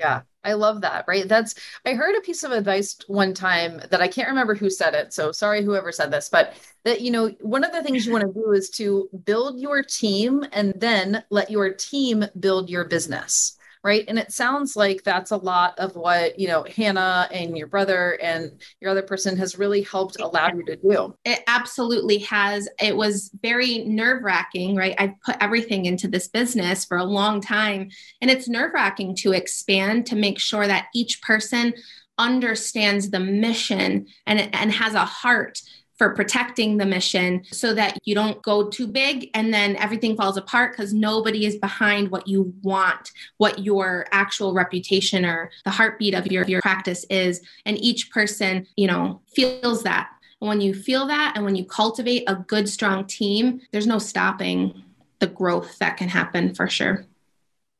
yeah 0.00 0.22
I 0.44 0.52
love 0.52 0.82
that, 0.82 1.06
right? 1.08 1.26
That's, 1.26 1.54
I 1.86 1.94
heard 1.94 2.16
a 2.16 2.20
piece 2.20 2.42
of 2.42 2.52
advice 2.52 2.96
one 3.06 3.34
time 3.34 3.80
that 3.90 4.00
I 4.00 4.08
can't 4.08 4.28
remember 4.28 4.54
who 4.54 4.68
said 4.68 4.94
it. 4.94 5.12
So 5.12 5.32
sorry, 5.32 5.62
whoever 5.62 5.90
said 5.90 6.10
this, 6.10 6.28
but 6.28 6.54
that, 6.84 7.00
you 7.00 7.10
know, 7.10 7.28
one 7.40 7.64
of 7.64 7.72
the 7.72 7.82
things 7.82 8.06
you 8.06 8.12
want 8.12 8.26
to 8.26 8.32
do 8.32 8.52
is 8.52 8.68
to 8.70 9.08
build 9.24 9.58
your 9.58 9.82
team 9.82 10.44
and 10.52 10.74
then 10.76 11.24
let 11.30 11.50
your 11.50 11.72
team 11.72 12.26
build 12.38 12.68
your 12.68 12.84
business 12.84 13.56
right? 13.84 14.04
And 14.08 14.18
it 14.18 14.32
sounds 14.32 14.74
like 14.74 15.02
that's 15.04 15.30
a 15.30 15.36
lot 15.36 15.78
of 15.78 15.94
what 15.94 16.38
you 16.38 16.48
know 16.48 16.64
hannah 16.74 17.28
and 17.30 17.56
your 17.56 17.66
brother 17.66 18.18
and 18.22 18.50
your 18.80 18.90
other 18.90 19.02
person 19.02 19.36
has 19.36 19.58
really 19.58 19.82
helped 19.82 20.18
allow 20.20 20.48
you 20.48 20.64
to 20.64 20.76
do. 20.76 21.14
It 21.24 21.40
absolutely 21.46 22.18
has. 22.18 22.68
It 22.80 22.96
was 22.96 23.30
very 23.42 23.84
nerve 23.84 24.22
wracking 24.22 24.74
right? 24.74 24.94
I've 24.98 25.20
put 25.24 25.36
everything 25.40 25.84
into 25.86 26.08
this 26.08 26.28
business 26.28 26.84
for 26.84 26.96
a 26.96 27.04
long 27.04 27.40
time 27.40 27.90
and 28.20 28.30
it's 28.30 28.48
nerve 28.48 28.72
wracking 28.72 29.14
to 29.16 29.32
expand 29.32 30.06
to 30.06 30.16
make 30.16 30.38
sure 30.38 30.66
that 30.66 30.86
each 30.94 31.20
person 31.22 31.74
understands 32.18 33.10
the 33.10 33.20
mission 33.20 34.06
and, 34.26 34.54
and 34.54 34.72
has 34.72 34.94
a 34.94 35.04
heart 35.04 35.60
for 35.96 36.10
protecting 36.14 36.76
the 36.76 36.86
mission 36.86 37.44
so 37.52 37.72
that 37.72 37.98
you 38.04 38.14
don't 38.14 38.42
go 38.42 38.68
too 38.68 38.86
big 38.86 39.30
and 39.34 39.54
then 39.54 39.76
everything 39.76 40.16
falls 40.16 40.36
apart 40.36 40.72
because 40.72 40.92
nobody 40.92 41.46
is 41.46 41.56
behind 41.56 42.10
what 42.10 42.26
you 42.26 42.52
want, 42.62 43.12
what 43.36 43.60
your 43.60 44.06
actual 44.10 44.52
reputation 44.52 45.24
or 45.24 45.50
the 45.64 45.70
heartbeat 45.70 46.14
of 46.14 46.26
your, 46.26 46.44
your 46.46 46.60
practice 46.60 47.04
is. 47.10 47.40
And 47.64 47.78
each 47.78 48.10
person, 48.10 48.66
you 48.76 48.88
know, 48.88 49.20
feels 49.34 49.84
that. 49.84 50.10
And 50.40 50.48
when 50.48 50.60
you 50.60 50.74
feel 50.74 51.06
that 51.06 51.34
and 51.36 51.44
when 51.44 51.54
you 51.54 51.64
cultivate 51.64 52.24
a 52.26 52.34
good, 52.34 52.68
strong 52.68 53.06
team, 53.06 53.60
there's 53.70 53.86
no 53.86 53.98
stopping 53.98 54.82
the 55.20 55.26
growth 55.28 55.78
that 55.78 55.96
can 55.96 56.08
happen 56.08 56.54
for 56.54 56.68
sure. 56.68 57.06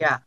Yeah. 0.00 0.18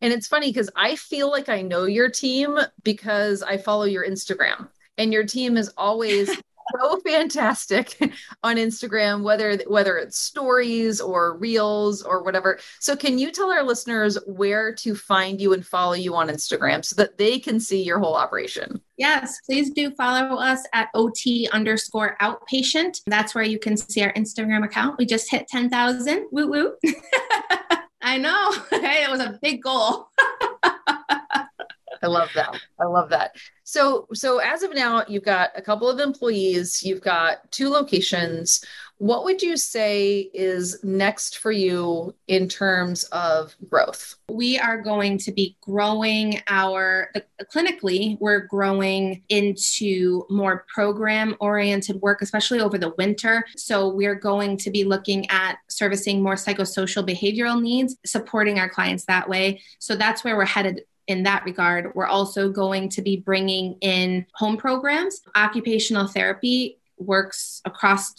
And 0.00 0.12
it's 0.12 0.26
funny 0.26 0.48
because 0.48 0.70
I 0.76 0.96
feel 0.96 1.30
like 1.30 1.48
I 1.48 1.62
know 1.62 1.84
your 1.84 2.08
team 2.08 2.58
because 2.82 3.42
I 3.42 3.56
follow 3.56 3.84
your 3.84 4.06
Instagram 4.06 4.68
and 4.98 5.12
your 5.12 5.24
team 5.24 5.56
is 5.56 5.72
always 5.76 6.30
so 6.82 7.00
fantastic 7.06 7.96
on 8.42 8.56
Instagram, 8.56 9.22
whether 9.22 9.56
whether 9.66 9.96
it's 9.96 10.18
stories 10.18 11.00
or 11.00 11.36
reels 11.36 12.02
or 12.02 12.22
whatever. 12.22 12.58
So 12.80 12.96
can 12.96 13.18
you 13.18 13.30
tell 13.30 13.50
our 13.50 13.62
listeners 13.62 14.18
where 14.26 14.74
to 14.76 14.94
find 14.94 15.40
you 15.40 15.52
and 15.52 15.66
follow 15.66 15.94
you 15.94 16.14
on 16.14 16.28
Instagram 16.28 16.84
so 16.84 16.96
that 16.96 17.18
they 17.18 17.38
can 17.38 17.60
see 17.60 17.82
your 17.82 17.98
whole 17.98 18.14
operation? 18.14 18.80
Yes, 18.96 19.40
please 19.46 19.70
do 19.70 19.90
follow 19.92 20.36
us 20.36 20.64
at 20.72 20.88
OT 20.94 21.48
underscore 21.52 22.16
outpatient. 22.20 23.00
That's 23.06 23.34
where 23.34 23.44
you 23.44 23.58
can 23.58 23.76
see 23.76 24.02
our 24.02 24.12
Instagram 24.12 24.64
account. 24.64 24.98
We 24.98 25.06
just 25.06 25.30
hit 25.30 25.48
10,000. 25.48 26.26
Woo 26.30 26.48
woo. 26.48 26.74
I 28.02 28.18
know. 28.18 28.52
Hey, 28.82 29.04
it 29.04 29.10
was 29.10 29.20
a 29.20 29.38
big 29.40 29.62
goal. 29.62 30.08
I 32.02 32.08
love 32.08 32.30
that. 32.34 32.60
I 32.80 32.84
love 32.84 33.10
that. 33.10 33.36
So, 33.64 34.08
so 34.12 34.38
as 34.38 34.62
of 34.62 34.74
now, 34.74 35.04
you've 35.08 35.24
got 35.24 35.50
a 35.54 35.62
couple 35.62 35.88
of 35.88 36.00
employees, 36.00 36.82
you've 36.82 37.00
got 37.00 37.50
two 37.52 37.68
locations. 37.70 38.64
What 38.98 39.24
would 39.24 39.42
you 39.42 39.56
say 39.56 40.30
is 40.32 40.82
next 40.84 41.38
for 41.38 41.50
you 41.50 42.14
in 42.28 42.48
terms 42.48 43.02
of 43.04 43.54
growth? 43.68 44.16
We 44.28 44.58
are 44.58 44.80
going 44.80 45.18
to 45.18 45.32
be 45.32 45.56
growing 45.60 46.40
our 46.48 47.12
clinically, 47.52 48.16
we're 48.20 48.46
growing 48.46 49.22
into 49.28 50.24
more 50.30 50.64
program 50.72 51.36
oriented 51.40 52.00
work, 52.00 52.22
especially 52.22 52.60
over 52.60 52.78
the 52.78 52.94
winter. 52.98 53.44
So, 53.56 53.88
we're 53.88 54.14
going 54.16 54.56
to 54.58 54.70
be 54.70 54.84
looking 54.84 55.28
at 55.30 55.58
servicing 55.68 56.22
more 56.22 56.34
psychosocial 56.34 57.08
behavioral 57.08 57.60
needs, 57.60 57.96
supporting 58.04 58.58
our 58.58 58.68
clients 58.68 59.04
that 59.06 59.28
way. 59.28 59.62
So, 59.78 59.94
that's 59.96 60.24
where 60.24 60.36
we're 60.36 60.44
headed 60.44 60.82
in 61.12 61.22
that 61.22 61.44
regard. 61.44 61.94
We're 61.94 62.06
also 62.06 62.50
going 62.50 62.88
to 62.90 63.02
be 63.02 63.18
bringing 63.18 63.76
in 63.80 64.26
home 64.34 64.56
programs. 64.56 65.20
Occupational 65.36 66.08
therapy 66.08 66.78
works 66.98 67.62
across 67.64 68.14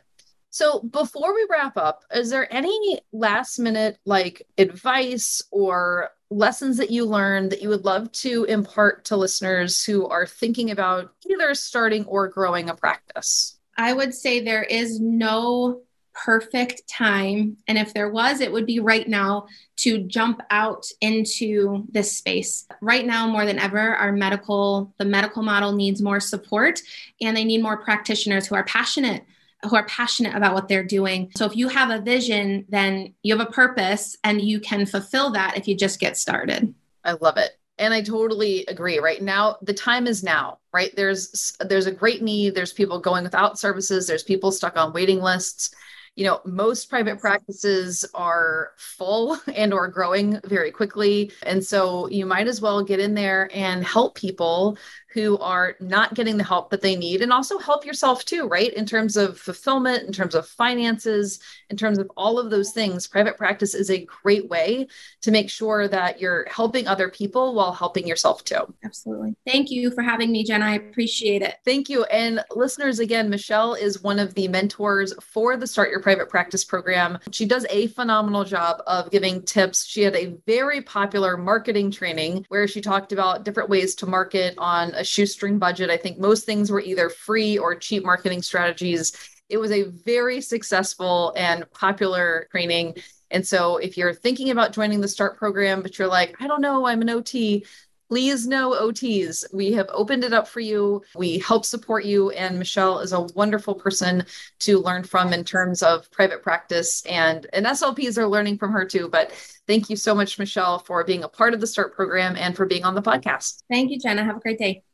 So 0.48 0.80
before 0.80 1.34
we 1.34 1.46
wrap 1.50 1.76
up, 1.76 2.04
is 2.10 2.30
there 2.30 2.50
any 2.50 3.00
last 3.12 3.58
minute 3.58 3.98
like 4.06 4.46
advice 4.56 5.42
or 5.50 6.08
lessons 6.30 6.76
that 6.78 6.90
you 6.90 7.04
learned 7.04 7.52
that 7.52 7.62
you 7.62 7.68
would 7.68 7.84
love 7.84 8.10
to 8.12 8.44
impart 8.44 9.04
to 9.06 9.16
listeners 9.16 9.84
who 9.84 10.06
are 10.06 10.26
thinking 10.26 10.70
about 10.70 11.12
either 11.30 11.54
starting 11.54 12.04
or 12.06 12.28
growing 12.28 12.68
a 12.68 12.74
practice? 12.74 13.58
I 13.76 13.92
would 13.92 14.14
say 14.14 14.40
there 14.40 14.62
is 14.62 15.00
no 15.00 15.82
perfect 16.24 16.88
time. 16.88 17.58
And 17.68 17.76
if 17.76 17.92
there 17.92 18.10
was, 18.10 18.40
it 18.40 18.50
would 18.50 18.66
be 18.66 18.80
right 18.80 19.06
now 19.06 19.46
to 19.76 19.98
jump 19.98 20.40
out 20.50 20.86
into 21.00 21.84
this 21.90 22.16
space. 22.16 22.66
Right 22.80 23.04
now, 23.04 23.26
more 23.26 23.44
than 23.44 23.58
ever, 23.58 23.94
our 23.94 24.12
medical, 24.12 24.94
the 24.98 25.04
medical 25.04 25.42
model 25.42 25.72
needs 25.72 26.00
more 26.00 26.20
support 26.20 26.80
and 27.20 27.36
they 27.36 27.44
need 27.44 27.62
more 27.62 27.76
practitioners 27.76 28.46
who 28.46 28.54
are 28.54 28.64
passionate 28.64 29.24
who 29.64 29.76
are 29.76 29.86
passionate 29.86 30.34
about 30.34 30.54
what 30.54 30.68
they're 30.68 30.84
doing. 30.84 31.30
So 31.36 31.46
if 31.46 31.56
you 31.56 31.68
have 31.68 31.90
a 31.90 32.00
vision, 32.00 32.66
then 32.68 33.14
you 33.22 33.36
have 33.36 33.46
a 33.46 33.50
purpose 33.50 34.16
and 34.22 34.40
you 34.40 34.60
can 34.60 34.86
fulfill 34.86 35.30
that 35.32 35.56
if 35.56 35.66
you 35.66 35.76
just 35.76 36.00
get 36.00 36.16
started. 36.16 36.74
I 37.04 37.12
love 37.12 37.36
it. 37.36 37.52
And 37.78 37.92
I 37.92 38.00
totally 38.02 38.64
agree. 38.66 38.98
Right 38.98 39.20
now, 39.20 39.56
the 39.62 39.74
time 39.74 40.06
is 40.06 40.22
now, 40.22 40.58
right? 40.72 40.94
There's 40.96 41.54
there's 41.60 41.86
a 41.86 41.92
great 41.92 42.22
need. 42.22 42.54
There's 42.54 42.72
people 42.72 42.98
going 43.00 43.24
without 43.24 43.58
services. 43.58 44.06
There's 44.06 44.22
people 44.22 44.50
stuck 44.50 44.76
on 44.76 44.94
waiting 44.94 45.20
lists 45.20 45.74
you 46.16 46.24
know 46.24 46.40
most 46.44 46.88
private 46.88 47.20
practices 47.20 48.04
are 48.14 48.72
full 48.76 49.38
and 49.54 49.72
or 49.72 49.86
growing 49.86 50.40
very 50.44 50.72
quickly 50.72 51.30
and 51.44 51.64
so 51.64 52.08
you 52.08 52.26
might 52.26 52.48
as 52.48 52.60
well 52.60 52.82
get 52.82 52.98
in 52.98 53.14
there 53.14 53.48
and 53.54 53.84
help 53.84 54.16
people 54.16 54.76
who 55.16 55.38
are 55.38 55.76
not 55.80 56.12
getting 56.12 56.36
the 56.36 56.44
help 56.44 56.68
that 56.68 56.82
they 56.82 56.94
need 56.94 57.22
and 57.22 57.32
also 57.32 57.56
help 57.56 57.86
yourself 57.86 58.22
too 58.26 58.46
right? 58.46 58.74
In 58.74 58.84
terms 58.84 59.16
of 59.16 59.38
fulfillment 59.38 60.02
in 60.02 60.12
terms 60.12 60.34
of 60.34 60.46
finances 60.46 61.40
in 61.70 61.78
terms 61.78 61.96
of 61.98 62.10
all 62.18 62.38
of 62.38 62.50
those 62.50 62.72
things 62.72 63.06
private 63.06 63.38
practice 63.38 63.74
is 63.74 63.90
a 63.90 64.04
great 64.04 64.46
way 64.50 64.86
to 65.22 65.30
make 65.30 65.48
sure 65.48 65.88
that 65.88 66.20
you're 66.20 66.46
helping 66.50 66.86
other 66.86 67.08
people 67.08 67.54
while 67.54 67.72
helping 67.72 68.06
yourself 68.06 68.44
too. 68.44 68.74
Absolutely. 68.84 69.34
Thank 69.46 69.70
you 69.70 69.90
for 69.90 70.02
having 70.02 70.30
me 70.30 70.44
jen 70.44 70.62
i 70.62 70.74
appreciate 70.74 71.40
it. 71.40 71.56
Thank 71.64 71.88
you. 71.88 72.04
And 72.04 72.44
listeners 72.54 72.98
again 72.98 73.30
michelle 73.30 73.72
is 73.72 74.02
one 74.02 74.18
of 74.18 74.34
the 74.34 74.48
mentors 74.48 75.14
for 75.22 75.56
the 75.56 75.66
start 75.66 75.88
your 75.88 76.02
private 76.02 76.28
practice 76.28 76.62
program. 76.62 77.18
She 77.32 77.46
does 77.46 77.64
a 77.70 77.86
phenomenal 77.86 78.44
job 78.44 78.82
of 78.86 79.10
giving 79.10 79.42
tips. 79.42 79.86
She 79.86 80.02
had 80.02 80.14
a 80.14 80.36
very 80.46 80.82
popular 80.82 81.38
marketing 81.38 81.90
training 81.90 82.44
where 82.48 82.68
she 82.68 82.82
talked 82.82 83.12
about 83.12 83.44
different 83.44 83.70
ways 83.70 83.94
to 83.96 84.06
market 84.06 84.54
on 84.58 84.90
a 84.94 85.05
shoestring 85.06 85.58
budget. 85.58 85.90
I 85.90 85.96
think 85.96 86.18
most 86.18 86.44
things 86.44 86.70
were 86.70 86.80
either 86.80 87.08
free 87.08 87.58
or 87.58 87.74
cheap 87.74 88.04
marketing 88.04 88.42
strategies. 88.42 89.12
It 89.48 89.58
was 89.58 89.70
a 89.70 89.84
very 89.84 90.40
successful 90.40 91.32
and 91.36 91.70
popular 91.72 92.48
training. 92.50 92.96
And 93.30 93.46
so 93.46 93.76
if 93.78 93.96
you're 93.96 94.14
thinking 94.14 94.50
about 94.50 94.72
joining 94.72 95.00
the 95.00 95.08
START 95.08 95.36
program, 95.36 95.82
but 95.82 95.98
you're 95.98 96.08
like, 96.08 96.36
I 96.40 96.46
don't 96.46 96.60
know, 96.60 96.86
I'm 96.86 97.02
an 97.02 97.10
OT, 97.10 97.64
please 98.08 98.46
know 98.46 98.70
OTs. 98.72 99.44
We 99.52 99.72
have 99.72 99.88
opened 99.92 100.24
it 100.24 100.32
up 100.32 100.46
for 100.46 100.60
you. 100.60 101.02
We 101.14 101.38
help 101.38 101.64
support 101.64 102.04
you. 102.04 102.30
And 102.30 102.58
Michelle 102.58 103.00
is 103.00 103.12
a 103.12 103.22
wonderful 103.34 103.74
person 103.74 104.24
to 104.60 104.78
learn 104.78 105.04
from 105.04 105.32
in 105.32 105.44
terms 105.44 105.82
of 105.82 106.10
private 106.10 106.42
practice. 106.42 107.04
And, 107.06 107.46
and 107.52 107.66
SLPs 107.66 108.18
are 108.18 108.28
learning 108.28 108.58
from 108.58 108.72
her 108.72 108.84
too. 108.84 109.08
But 109.08 109.32
thank 109.66 109.90
you 109.90 109.96
so 109.96 110.14
much, 110.14 110.38
Michelle, 110.38 110.78
for 110.78 111.04
being 111.04 111.24
a 111.24 111.28
part 111.28 111.54
of 111.54 111.60
the 111.60 111.66
START 111.66 111.94
program 111.94 112.36
and 112.36 112.54
for 112.54 112.66
being 112.66 112.84
on 112.84 112.94
the 112.94 113.02
podcast. 113.02 113.62
Thank 113.70 113.90
you, 113.90 113.98
Jena. 113.98 114.24
Have 114.24 114.36
a 114.36 114.40
great 114.40 114.58
day. 114.58 114.85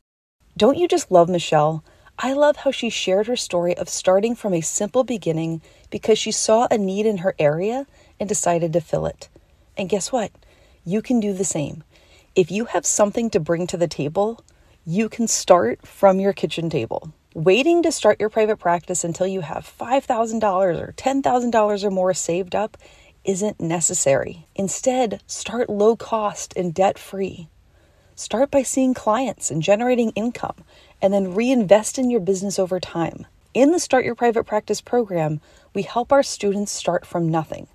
Don't 0.57 0.77
you 0.77 0.87
just 0.87 1.11
love 1.11 1.29
Michelle? 1.31 1.83
I 2.19 2.35
love 2.35 2.57
how 2.57 2.71
she 2.71 2.91
shared 2.91 3.27
her 3.27 3.37
story 3.37 3.77
of 3.77 3.89
starting 3.89 4.35
from 4.35 4.53
a 4.53 4.61
simple 4.61 5.03
beginning 5.03 5.63
because 5.91 6.19
she 6.19 6.31
saw 6.31 6.69
a 6.71 6.77
need 6.77 7.07
in 7.07 7.19
her 7.19 7.35
area 7.39 7.87
and 8.21 8.29
decided 8.29 8.73
to 8.75 8.81
fill 8.81 9.07
it. 9.07 9.29
And 9.79 9.89
guess 9.89 10.13
what? 10.13 10.31
You 10.85 11.01
can 11.01 11.21
do 11.21 11.33
the 11.33 11.45
same. 11.45 11.85
If 12.35 12.51
you 12.51 12.67
have 12.67 12.85
something 12.85 13.31
to 13.31 13.41
bring 13.41 13.67
to 13.69 13.79
the 13.79 13.89
table, 13.89 14.45
you 14.85 15.09
can 15.09 15.27
start 15.27 15.87
from 15.87 16.21
your 16.21 16.35
kitchen 16.35 16.69
table. 16.69 17.13
Waiting 17.35 17.83
to 17.83 17.91
start 17.91 18.21
your 18.21 18.29
private 18.29 18.59
practice 18.59 19.05
until 19.05 19.27
you 19.27 19.41
have 19.41 19.65
$5,000 19.81 20.43
or 20.81 20.93
$10,000 20.93 21.85
or 21.85 21.91
more 21.91 22.13
saved 22.13 22.55
up 22.55 22.77
isn't 23.25 23.59
necessary. 23.59 24.47
Instead, 24.55 25.23
start 25.27 25.71
low 25.71 25.97
cost 25.97 26.53
and 26.57 26.75
debt 26.75 26.99
free. 26.99 27.49
Start 28.15 28.51
by 28.51 28.63
seeing 28.63 28.93
clients 28.93 29.51
and 29.51 29.63
generating 29.63 30.11
income, 30.11 30.65
and 31.01 31.15
then 31.15 31.35
reinvest 31.35 31.99
in 31.99 32.11
your 32.11 32.21
business 32.21 32.59
over 32.59 32.79
time. 32.79 33.27
In 33.55 33.73
the 33.73 33.81
Start 33.81 34.05
Your 34.05 34.15
Private 34.15 34.45
Practice 34.45 34.83
program, 34.83 35.41
we 35.75 35.83
help 35.83 36.13
our 36.13 36.23
students 36.23 36.73
start 36.73 37.07
from 37.07 37.31
nothing. 37.31 37.69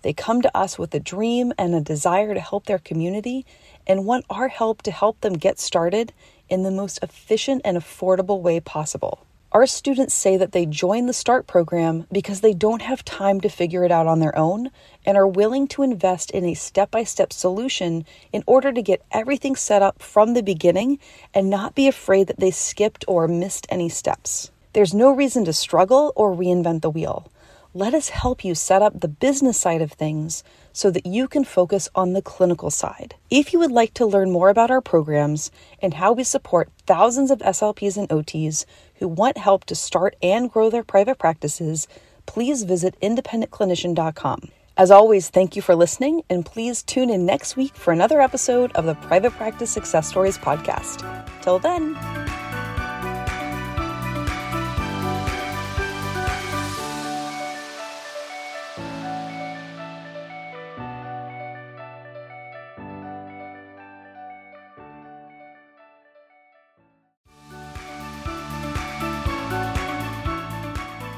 They 0.00 0.14
come 0.14 0.40
to 0.42 0.56
us 0.56 0.78
with 0.78 0.94
a 0.94 1.00
dream 1.00 1.52
and 1.58 1.74
a 1.74 1.80
desire 1.82 2.32
to 2.32 2.40
help 2.40 2.64
their 2.64 2.78
community 2.78 3.44
and 3.86 4.06
want 4.06 4.24
our 4.30 4.48
help 4.48 4.80
to 4.82 4.90
help 4.90 5.20
them 5.20 5.34
get 5.34 5.60
started 5.60 6.12
in 6.48 6.62
the 6.62 6.70
most 6.70 6.98
efficient 7.02 7.60
and 7.64 7.76
affordable 7.76 8.40
way 8.40 8.60
possible. 8.60 9.26
Our 9.52 9.66
students 9.66 10.14
say 10.14 10.38
that 10.38 10.52
they 10.52 10.64
join 10.64 11.04
the 11.04 11.12
START 11.12 11.46
program 11.46 12.06
because 12.10 12.40
they 12.40 12.54
don't 12.54 12.80
have 12.80 13.04
time 13.04 13.42
to 13.42 13.50
figure 13.50 13.84
it 13.84 13.92
out 13.92 14.06
on 14.06 14.20
their 14.20 14.36
own 14.36 14.70
and 15.04 15.16
are 15.16 15.26
willing 15.26 15.66
to 15.68 15.82
invest 15.82 16.30
in 16.30 16.44
a 16.44 16.54
step 16.54 16.90
by 16.90 17.04
step 17.04 17.32
solution 17.32 18.04
in 18.32 18.44
order 18.46 18.72
to 18.72 18.82
get 18.82 19.04
everything 19.10 19.56
set 19.56 19.82
up 19.82 20.02
from 20.02 20.34
the 20.34 20.42
beginning 20.42 20.98
and 21.34 21.50
not 21.50 21.74
be 21.74 21.88
afraid 21.88 22.26
that 22.26 22.40
they 22.40 22.50
skipped 22.50 23.04
or 23.08 23.26
missed 23.28 23.66
any 23.68 23.88
steps. 23.88 24.50
There's 24.72 24.94
no 24.94 25.10
reason 25.10 25.44
to 25.44 25.52
struggle 25.52 26.12
or 26.16 26.34
reinvent 26.34 26.82
the 26.82 26.90
wheel 26.90 27.30
let 27.74 27.94
us 27.94 28.10
help 28.10 28.44
you 28.44 28.54
set 28.54 28.82
up 28.82 29.00
the 29.00 29.08
business 29.08 29.58
side 29.58 29.80
of 29.80 29.92
things 29.92 30.44
so 30.74 30.90
that 30.90 31.06
you 31.06 31.26
can 31.26 31.42
focus 31.42 31.88
on 31.94 32.12
the 32.12 32.20
clinical 32.20 32.70
side. 32.70 33.14
If 33.30 33.52
you 33.52 33.58
would 33.60 33.70
like 33.70 33.94
to 33.94 34.04
learn 34.04 34.30
more 34.30 34.50
about 34.50 34.70
our 34.70 34.82
programs 34.82 35.50
and 35.80 35.94
how 35.94 36.12
we 36.12 36.22
support 36.22 36.70
thousands 36.86 37.30
of 37.30 37.38
SLPs 37.38 37.96
and 37.96 38.08
OTs 38.10 38.66
who 38.96 39.08
want 39.08 39.38
help 39.38 39.64
to 39.64 39.74
start 39.74 40.16
and 40.22 40.52
grow 40.52 40.68
their 40.68 40.84
private 40.84 41.18
practices, 41.18 41.88
please 42.26 42.64
visit 42.64 42.94
independentclinician.com. 43.00 44.50
As 44.76 44.90
always, 44.90 45.28
thank 45.28 45.54
you 45.54 45.60
for 45.60 45.74
listening, 45.74 46.22
and 46.30 46.46
please 46.46 46.82
tune 46.82 47.10
in 47.10 47.26
next 47.26 47.56
week 47.56 47.74
for 47.74 47.92
another 47.92 48.22
episode 48.22 48.72
of 48.72 48.86
the 48.86 48.94
Private 48.94 49.32
Practice 49.32 49.70
Success 49.70 50.08
Stories 50.08 50.38
podcast. 50.38 51.04
Till 51.42 51.58
then, 51.58 51.94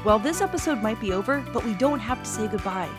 Well, 0.03 0.19
this 0.19 0.39
episode 0.41 0.83
might 0.83 1.01
be 1.01 1.13
over, 1.13 1.43
but 1.51 1.65
we 1.65 1.73
don't 1.73 1.97
have 1.97 2.21
to 2.21 2.29
say 2.29 2.47
goodbye. 2.47 2.91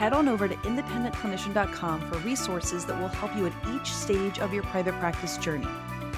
Head 0.00 0.14
on 0.14 0.28
over 0.28 0.48
to 0.48 0.54
independentclinician.com 0.54 2.08
for 2.08 2.16
resources 2.20 2.86
that 2.86 2.98
will 2.98 3.08
help 3.08 3.36
you 3.36 3.44
at 3.44 3.52
each 3.68 3.92
stage 3.92 4.38
of 4.38 4.54
your 4.54 4.62
private 4.62 4.94
practice 4.94 5.36
journey. 5.36 5.68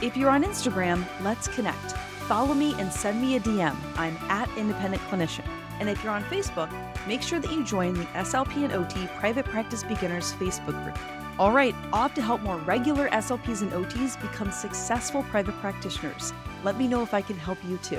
If 0.00 0.16
you're 0.16 0.30
on 0.30 0.44
Instagram, 0.44 1.04
let's 1.20 1.48
connect. 1.48 1.90
Follow 2.28 2.54
me 2.54 2.74
and 2.78 2.92
send 2.92 3.20
me 3.20 3.34
a 3.34 3.40
DM. 3.40 3.74
I'm 3.96 4.16
at 4.30 4.48
Independent 4.56 5.02
Clinician. 5.10 5.44
And 5.80 5.88
if 5.88 6.00
you're 6.04 6.12
on 6.12 6.22
Facebook, 6.26 6.70
make 7.08 7.22
sure 7.22 7.40
that 7.40 7.50
you 7.50 7.64
join 7.64 7.94
the 7.94 8.04
SLP 8.14 8.62
and 8.62 8.72
OT 8.72 9.08
Private 9.18 9.46
Practice 9.46 9.82
Beginners 9.82 10.32
Facebook 10.34 10.80
group. 10.84 10.96
All 11.40 11.50
right, 11.50 11.74
off 11.92 12.14
to 12.14 12.22
help 12.22 12.40
more 12.42 12.58
regular 12.58 13.08
SLPs 13.08 13.62
and 13.62 13.72
OTs 13.72 14.14
become 14.22 14.52
successful 14.52 15.24
private 15.24 15.58
practitioners. 15.60 16.32
Let 16.62 16.78
me 16.78 16.86
know 16.86 17.02
if 17.02 17.12
I 17.14 17.20
can 17.20 17.36
help 17.36 17.58
you 17.66 17.78
too. 17.78 17.98